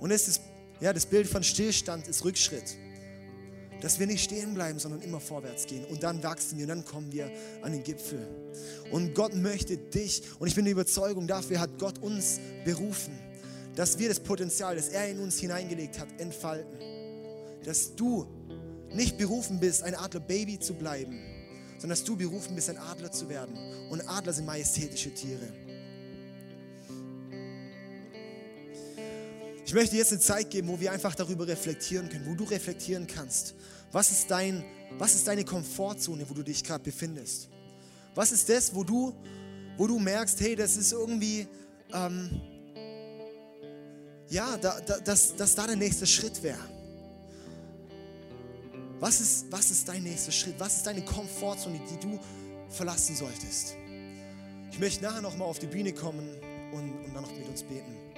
Und 0.00 0.10
das, 0.10 0.26
ist, 0.26 0.42
ja, 0.80 0.92
das 0.92 1.06
Bild 1.06 1.28
von 1.28 1.44
Stillstand 1.44 2.08
ist 2.08 2.24
Rückschritt 2.24 2.76
dass 3.82 3.98
wir 3.98 4.06
nicht 4.06 4.22
stehen 4.22 4.54
bleiben, 4.54 4.78
sondern 4.78 5.02
immer 5.02 5.20
vorwärts 5.20 5.66
gehen. 5.66 5.84
Und 5.86 6.02
dann 6.02 6.22
wachsen 6.22 6.56
wir 6.56 6.64
und 6.64 6.68
dann 6.68 6.84
kommen 6.84 7.12
wir 7.12 7.30
an 7.62 7.72
den 7.72 7.82
Gipfel. 7.82 8.26
Und 8.90 9.14
Gott 9.14 9.34
möchte 9.34 9.76
dich, 9.76 10.22
und 10.38 10.46
ich 10.46 10.54
bin 10.54 10.64
der 10.64 10.72
Überzeugung, 10.72 11.26
dafür 11.26 11.60
hat 11.60 11.78
Gott 11.78 11.98
uns 11.98 12.38
berufen, 12.64 13.18
dass 13.74 13.98
wir 13.98 14.08
das 14.08 14.20
Potenzial, 14.20 14.76
das 14.76 14.88
er 14.88 15.08
in 15.08 15.18
uns 15.18 15.38
hineingelegt 15.38 15.98
hat, 15.98 16.08
entfalten. 16.18 16.78
Dass 17.64 17.94
du 17.96 18.26
nicht 18.94 19.18
berufen 19.18 19.58
bist, 19.58 19.82
ein 19.82 19.94
Adlerbaby 19.94 20.60
zu 20.60 20.74
bleiben, 20.74 21.18
sondern 21.78 21.90
dass 21.90 22.04
du 22.04 22.16
berufen 22.16 22.54
bist, 22.54 22.70
ein 22.70 22.78
Adler 22.78 23.10
zu 23.10 23.28
werden. 23.28 23.56
Und 23.90 24.08
Adler 24.08 24.32
sind 24.32 24.46
majestätische 24.46 25.12
Tiere. 25.12 25.48
Ich 29.72 29.74
möchte 29.74 29.96
jetzt 29.96 30.12
eine 30.12 30.20
Zeit 30.20 30.50
geben, 30.50 30.68
wo 30.68 30.78
wir 30.78 30.92
einfach 30.92 31.14
darüber 31.14 31.48
reflektieren 31.48 32.06
können, 32.10 32.26
wo 32.26 32.34
du 32.34 32.44
reflektieren 32.44 33.06
kannst. 33.06 33.54
Was 33.90 34.10
ist, 34.10 34.30
dein, 34.30 34.62
was 34.98 35.14
ist 35.14 35.26
deine 35.26 35.46
Komfortzone, 35.46 36.28
wo 36.28 36.34
du 36.34 36.42
dich 36.42 36.62
gerade 36.62 36.84
befindest? 36.84 37.48
Was 38.14 38.32
ist 38.32 38.50
das, 38.50 38.74
wo 38.74 38.84
du, 38.84 39.14
wo 39.78 39.86
du 39.86 39.98
merkst, 39.98 40.38
hey, 40.42 40.56
das 40.56 40.76
ist 40.76 40.92
irgendwie, 40.92 41.46
ähm, 41.90 42.38
ja, 44.28 44.58
da, 44.58 44.78
da, 44.78 44.98
dass, 44.98 45.34
dass 45.36 45.54
da 45.54 45.66
der 45.66 45.76
nächste 45.76 46.06
Schritt 46.06 46.42
wäre? 46.42 46.68
Was 49.00 49.22
ist, 49.22 49.46
was 49.50 49.70
ist 49.70 49.88
dein 49.88 50.02
nächster 50.02 50.32
Schritt? 50.32 50.56
Was 50.58 50.76
ist 50.76 50.86
deine 50.86 51.02
Komfortzone, 51.02 51.80
die 51.90 51.98
du 51.98 52.20
verlassen 52.68 53.16
solltest? 53.16 53.74
Ich 54.70 54.78
möchte 54.78 55.02
nachher 55.02 55.22
nochmal 55.22 55.48
auf 55.48 55.60
die 55.60 55.66
Bühne 55.66 55.94
kommen 55.94 56.28
und, 56.74 56.92
und 57.06 57.14
dann 57.14 57.22
noch 57.22 57.32
mit 57.32 57.48
uns 57.48 57.62
beten. 57.62 58.11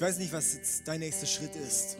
Ich 0.00 0.06
weiß 0.06 0.16
nicht, 0.16 0.32
was 0.32 0.54
jetzt 0.54 0.88
dein 0.88 1.00
nächster 1.00 1.26
Schritt 1.26 1.54
ist. 1.56 1.98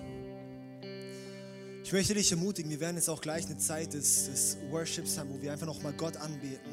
Ich 1.84 1.92
möchte 1.92 2.14
dich 2.14 2.32
ermutigen, 2.32 2.70
wir 2.70 2.80
werden 2.80 2.96
jetzt 2.96 3.10
auch 3.10 3.20
gleich 3.20 3.44
eine 3.44 3.58
Zeit 3.58 3.92
des, 3.92 4.24
des 4.24 4.56
Worships 4.70 5.18
haben, 5.18 5.28
wo 5.28 5.42
wir 5.42 5.52
einfach 5.52 5.66
nochmal 5.66 5.92
Gott 5.92 6.16
anbeten. 6.16 6.72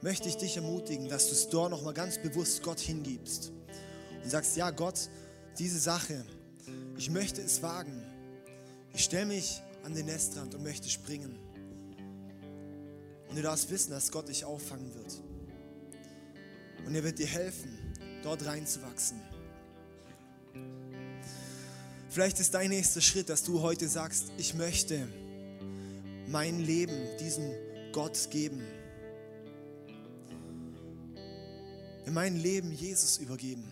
Möchte 0.00 0.30
ich 0.30 0.38
dich 0.38 0.56
ermutigen, 0.56 1.10
dass 1.10 1.26
du 1.26 1.32
es 1.32 1.50
dort 1.50 1.72
nochmal 1.72 1.92
ganz 1.92 2.16
bewusst 2.16 2.62
Gott 2.62 2.80
hingibst 2.80 3.52
und 4.24 4.30
sagst, 4.30 4.56
ja 4.56 4.70
Gott, 4.70 5.10
diese 5.58 5.78
Sache, 5.78 6.24
ich 6.96 7.10
möchte 7.10 7.42
es 7.42 7.62
wagen. 7.62 8.02
Ich 8.94 9.04
stelle 9.04 9.26
mich 9.26 9.60
an 9.84 9.92
den 9.92 10.06
Nestrand 10.06 10.54
und 10.54 10.62
möchte 10.62 10.88
springen. 10.88 11.38
Und 13.28 13.36
du 13.36 13.42
darfst 13.42 13.70
wissen, 13.70 13.90
dass 13.90 14.10
Gott 14.10 14.30
dich 14.30 14.46
auffangen 14.46 14.94
wird. 14.94 15.22
Und 16.86 16.94
er 16.94 17.04
wird 17.04 17.18
dir 17.18 17.26
helfen, 17.26 17.78
dort 18.22 18.46
reinzuwachsen. 18.46 19.20
Vielleicht 22.12 22.40
ist 22.40 22.52
dein 22.52 22.68
nächster 22.68 23.00
Schritt, 23.00 23.30
dass 23.30 23.42
du 23.42 23.62
heute 23.62 23.88
sagst, 23.88 24.32
ich 24.36 24.52
möchte 24.52 25.08
mein 26.26 26.60
Leben 26.60 26.92
diesem 27.18 27.50
Gott 27.90 28.28
geben. 28.30 28.60
In 32.04 32.12
mein 32.12 32.36
Leben 32.36 32.70
Jesus 32.70 33.16
übergeben. 33.16 33.64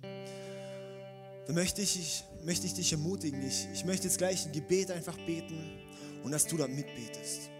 Da 0.00 1.52
möchte 1.52 1.82
ich, 1.82 1.98
ich, 1.98 2.24
möchte 2.42 2.64
ich 2.66 2.72
dich 2.72 2.90
ermutigen. 2.90 3.46
Ich, 3.46 3.68
ich 3.74 3.84
möchte 3.84 4.04
jetzt 4.04 4.16
gleich 4.16 4.46
ein 4.46 4.52
Gebet 4.52 4.90
einfach 4.90 5.18
beten 5.26 5.60
und 6.24 6.32
dass 6.32 6.46
du 6.46 6.56
da 6.56 6.66
mitbetest. 6.66 7.50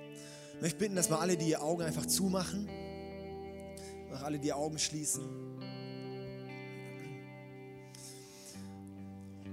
Ich 0.55 0.63
möchte 0.63 0.79
bitten, 0.79 0.97
dass 0.97 1.11
wir 1.11 1.21
alle 1.21 1.37
die 1.37 1.55
Augen 1.55 1.83
einfach 1.83 2.07
zumachen, 2.07 2.67
nach 4.11 4.23
alle 4.23 4.39
die 4.39 4.55
Augen 4.55 4.79
schließen. 4.79 5.68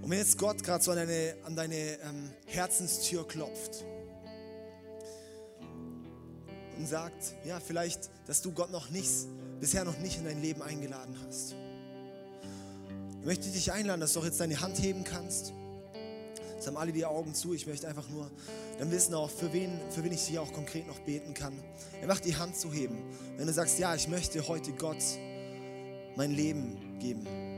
Und 0.06 0.12
wenn 0.12 0.20
jetzt 0.20 0.38
Gott 0.38 0.64
gerade 0.64 0.84
so 0.84 0.92
an 0.92 0.98
deine, 0.98 1.34
an 1.46 1.56
deine 1.56 1.76
ähm, 1.76 2.30
Herzenstür 2.46 3.28
klopft 3.28 3.84
und 6.78 6.88
sagt, 6.88 7.34
ja, 7.44 7.60
vielleicht, 7.60 8.12
dass 8.28 8.44
du 8.44 8.52
Gott 8.52 8.72
noch 8.72 8.92
nichts, 8.92 9.26
bisher 9.60 9.84
noch 9.84 9.98
nicht 9.98 10.20
in 10.20 10.26
dein 10.26 10.44
Leben 10.44 10.62
eingeladen 10.62 11.18
hast. 11.26 11.56
Ich 13.20 13.26
möchte 13.26 13.50
dich 13.50 13.72
einladen, 13.72 14.00
dass 14.00 14.14
du 14.14 14.20
auch 14.20 14.26
jetzt 14.26 14.40
deine 14.40 14.62
Hand 14.62 14.80
heben 14.80 15.04
kannst. 15.04 15.54
Jetzt 16.54 16.68
haben 16.68 16.78
alle 16.78 16.92
die 16.92 17.08
Augen 17.08 17.34
zu. 17.34 17.56
Ich 17.56 17.66
möchte 17.66 17.88
einfach 17.88 18.08
nur 18.10 18.30
dann 18.78 18.92
wissen 18.92 19.16
auch, 19.16 19.32
für 19.32 19.52
wen, 19.54 19.72
für 19.90 20.04
wen 20.04 20.12
ich 20.12 20.22
hier 20.22 20.44
auch 20.44 20.54
konkret 20.54 20.86
noch 20.86 21.00
beten 21.00 21.34
kann. 21.34 21.54
Einfach 22.04 22.20
die 22.20 22.36
Hand 22.36 22.56
zu 22.56 22.72
heben. 22.72 23.00
Wenn 23.38 23.48
du 23.48 23.54
sagst, 23.54 23.80
ja, 23.80 23.96
ich 23.96 24.08
möchte 24.08 24.48
heute 24.48 24.72
Gott 24.74 25.04
mein 26.16 26.30
Leben 26.30 27.00
geben. 27.00 27.55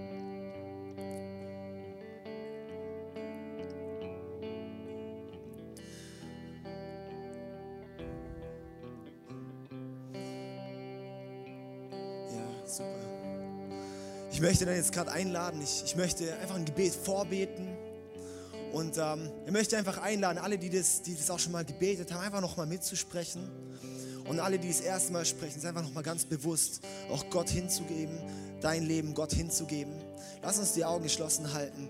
Ich 14.38 14.42
möchte 14.44 14.68
dann 14.68 14.76
jetzt 14.76 14.92
gerade 14.92 15.12
einladen, 15.12 15.60
ich, 15.64 15.82
ich 15.84 15.96
möchte 15.96 16.32
einfach 16.38 16.54
ein 16.54 16.66
Gebet 16.66 16.94
vorbeten. 16.94 17.76
Und 18.72 18.96
ähm, 19.00 19.32
ich 19.48 19.52
möchte 19.52 19.76
einfach 19.76 19.98
einladen, 19.98 20.38
alle, 20.38 20.60
die 20.60 20.70
das, 20.70 21.02
die 21.02 21.16
das 21.16 21.32
auch 21.32 21.40
schon 21.40 21.54
mal 21.54 21.66
gebetet 21.66 22.14
haben, 22.14 22.22
einfach 22.22 22.42
nochmal 22.42 22.68
mitzusprechen. 22.68 23.50
Und 24.30 24.40
alle, 24.40 24.60
die 24.60 24.68
das 24.68 24.82
erste 24.82 25.12
Mal 25.12 25.26
sprechen, 25.26 25.58
es 25.58 25.66
einfach 25.66 25.82
nochmal 25.82 26.04
ganz 26.04 26.24
bewusst 26.26 26.82
auch 27.10 27.28
Gott 27.32 27.50
hinzugeben, 27.50 28.16
dein 28.62 28.84
Leben 28.84 29.16
Gott 29.16 29.34
hinzugeben. 29.34 29.96
Lass 30.44 30.60
uns 30.60 30.74
die 30.74 30.86
Augen 30.86 31.02
geschlossen 31.02 31.52
halten 31.54 31.90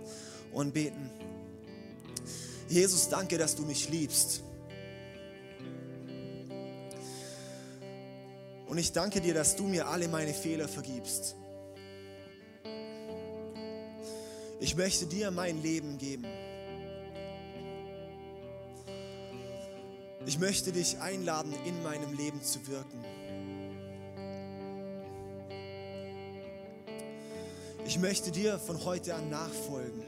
und 0.54 0.74
beten. 0.74 1.10
Jesus, 2.70 3.10
danke, 3.10 3.38
dass 3.38 3.58
du 3.58 3.64
mich 3.64 3.90
liebst. 3.90 4.42
Und 8.68 8.78
ich 8.78 8.94
danke 8.94 9.20
dir, 9.20 9.34
dass 9.34 9.58
du 9.58 9.66
mir 9.66 9.90
alle 9.90 10.08
meine 10.08 10.34
Fehler 10.34 10.70
vergibst. 10.70 11.36
Ich 14.68 14.76
möchte 14.76 15.06
dir 15.06 15.32
mein 15.32 15.64
Leben 15.64 15.98
geben. 15.98 16.26
Ich 20.26 20.38
möchte 20.40 20.74
dich 20.74 21.00
einladen, 21.00 21.54
in 21.66 21.82
meinem 21.84 22.12
Leben 22.18 22.44
zu 22.44 22.68
wirken. 22.68 23.02
Ich 27.86 27.98
möchte 27.98 28.30
dir 28.30 28.60
von 28.60 28.84
heute 28.84 29.16
an 29.16 29.30
nachfolgen. 29.30 30.04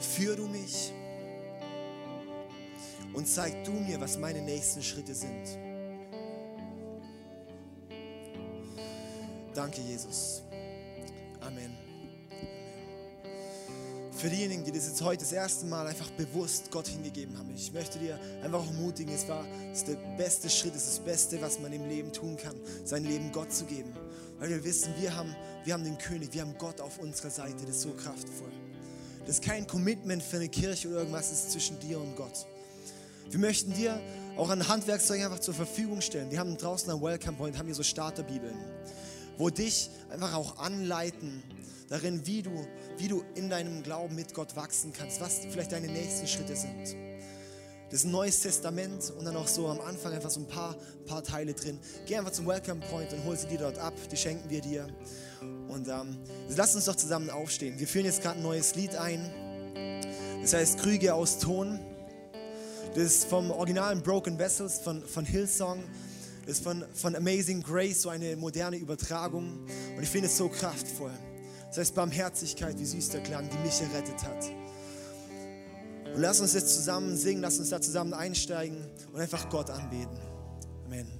Führ 0.00 0.34
du 0.34 0.48
mich 0.48 0.94
und 3.12 3.28
zeig 3.28 3.64
du 3.64 3.72
mir, 3.72 4.00
was 4.00 4.16
meine 4.16 4.40
nächsten 4.40 4.82
Schritte 4.82 5.14
sind. 5.14 5.67
Danke, 9.58 9.80
Jesus. 9.80 10.42
Amen. 11.40 11.76
Für 14.12 14.30
diejenigen, 14.30 14.62
die 14.62 14.70
das 14.70 14.86
jetzt 14.86 15.02
heute 15.02 15.24
das 15.24 15.32
erste 15.32 15.66
Mal 15.66 15.84
einfach 15.84 16.08
bewusst 16.12 16.70
Gott 16.70 16.86
hingegeben 16.86 17.36
haben, 17.36 17.52
ich 17.56 17.72
möchte 17.72 17.98
dir 17.98 18.20
einfach 18.44 18.60
auch 18.60 18.66
ermutigen, 18.68 19.12
es 19.12 19.26
war 19.26 19.44
es 19.72 19.82
der 19.82 19.96
beste 20.16 20.48
Schritt, 20.48 20.76
es 20.76 20.84
ist 20.84 20.98
das 20.98 21.04
Beste, 21.04 21.42
was 21.42 21.58
man 21.58 21.72
im 21.72 21.88
Leben 21.88 22.12
tun 22.12 22.36
kann, 22.36 22.54
sein 22.84 23.02
Leben 23.02 23.32
Gott 23.32 23.52
zu 23.52 23.64
geben. 23.64 23.92
Weil 24.38 24.50
wir 24.50 24.62
wissen, 24.62 24.94
wir 24.96 25.16
haben, 25.16 25.34
wir 25.64 25.74
haben 25.74 25.82
den 25.82 25.98
König, 25.98 26.32
wir 26.32 26.42
haben 26.42 26.54
Gott 26.56 26.80
auf 26.80 27.00
unserer 27.00 27.30
Seite, 27.30 27.66
das 27.66 27.78
ist 27.78 27.82
so 27.82 27.90
kraftvoll. 27.94 28.52
Das 29.26 29.40
ist 29.40 29.42
kein 29.44 29.66
Commitment 29.66 30.22
für 30.22 30.36
eine 30.36 30.48
Kirche 30.48 30.86
oder 30.86 30.98
irgendwas, 30.98 31.30
das 31.30 31.40
ist 31.40 31.50
zwischen 31.50 31.80
dir 31.80 31.98
und 31.98 32.14
Gott. 32.14 32.46
Wir 33.28 33.40
möchten 33.40 33.74
dir 33.74 34.00
auch 34.36 34.50
ein 34.50 34.68
Handwerkzeug 34.68 35.20
einfach 35.20 35.40
zur 35.40 35.54
Verfügung 35.54 36.00
stellen. 36.00 36.30
Wir 36.30 36.38
haben 36.38 36.56
draußen 36.56 36.88
am 36.92 37.02
Welcome 37.02 37.36
Point, 37.36 37.58
haben 37.58 37.66
hier 37.66 37.74
so 37.74 37.82
Starterbibeln 37.82 38.77
wo 39.38 39.50
dich 39.50 39.90
einfach 40.10 40.34
auch 40.34 40.58
anleiten 40.58 41.42
darin, 41.88 42.26
wie 42.26 42.42
du, 42.42 42.66
wie 42.98 43.08
du 43.08 43.24
in 43.34 43.48
deinem 43.48 43.82
Glauben 43.82 44.14
mit 44.14 44.34
Gott 44.34 44.54
wachsen 44.56 44.92
kannst, 44.92 45.20
was 45.20 45.38
vielleicht 45.50 45.72
deine 45.72 45.86
nächsten 45.88 46.26
Schritte 46.26 46.54
sind. 46.54 46.94
Das 47.90 48.00
ist 48.00 48.04
ein 48.04 48.10
neues 48.10 48.40
Testament 48.40 49.10
und 49.16 49.24
dann 49.24 49.34
auch 49.36 49.48
so 49.48 49.66
am 49.68 49.80
Anfang 49.80 50.12
einfach 50.12 50.28
so 50.28 50.40
ein 50.40 50.46
paar, 50.46 50.76
paar 51.06 51.22
Teile 51.22 51.54
drin. 51.54 51.78
Geh 52.04 52.18
einfach 52.18 52.32
zum 52.32 52.46
Welcome 52.46 52.80
Point 52.90 53.14
und 53.14 53.24
hol 53.24 53.34
sie 53.34 53.46
dir 53.46 53.58
dort 53.58 53.78
ab, 53.78 53.94
die 54.12 54.16
schenken 54.16 54.50
wir 54.50 54.60
dir. 54.60 54.86
Und 55.68 55.88
ähm, 55.88 56.18
lass 56.54 56.74
uns 56.74 56.84
doch 56.84 56.96
zusammen 56.96 57.30
aufstehen. 57.30 57.78
Wir 57.78 57.88
führen 57.88 58.04
jetzt 58.04 58.20
gerade 58.20 58.36
ein 58.36 58.42
neues 58.42 58.74
Lied 58.74 58.94
ein. 58.96 59.30
Das 60.42 60.52
heißt 60.52 60.80
Krüge 60.80 61.14
aus 61.14 61.38
Ton. 61.38 61.80
Das 62.94 63.04
ist 63.04 63.24
vom 63.24 63.50
originalen 63.50 64.02
Broken 64.02 64.38
Vessels 64.38 64.80
von, 64.80 65.02
von 65.02 65.24
Hillsong 65.24 65.82
ist 66.48 66.64
von, 66.64 66.84
von 66.94 67.14
Amazing 67.14 67.62
Grace 67.62 68.02
so 68.02 68.08
eine 68.08 68.34
moderne 68.36 68.76
Übertragung 68.76 69.66
und 69.96 70.02
ich 70.02 70.08
finde 70.08 70.28
es 70.28 70.36
so 70.36 70.48
kraftvoll. 70.48 71.12
Das 71.68 71.78
heißt 71.78 71.94
Barmherzigkeit, 71.94 72.78
wie 72.78 72.86
süß 72.86 73.10
der 73.10 73.22
Klang, 73.22 73.48
die 73.50 73.58
mich 73.58 73.80
errettet 73.82 74.22
hat. 74.22 74.44
Und 76.14 76.20
lass 76.22 76.40
uns 76.40 76.54
jetzt 76.54 76.74
zusammen 76.74 77.16
singen, 77.16 77.42
lass 77.42 77.58
uns 77.58 77.68
da 77.68 77.80
zusammen 77.80 78.14
einsteigen 78.14 78.78
und 79.12 79.20
einfach 79.20 79.50
Gott 79.50 79.68
anbeten. 79.68 80.18
Amen. 80.86 81.17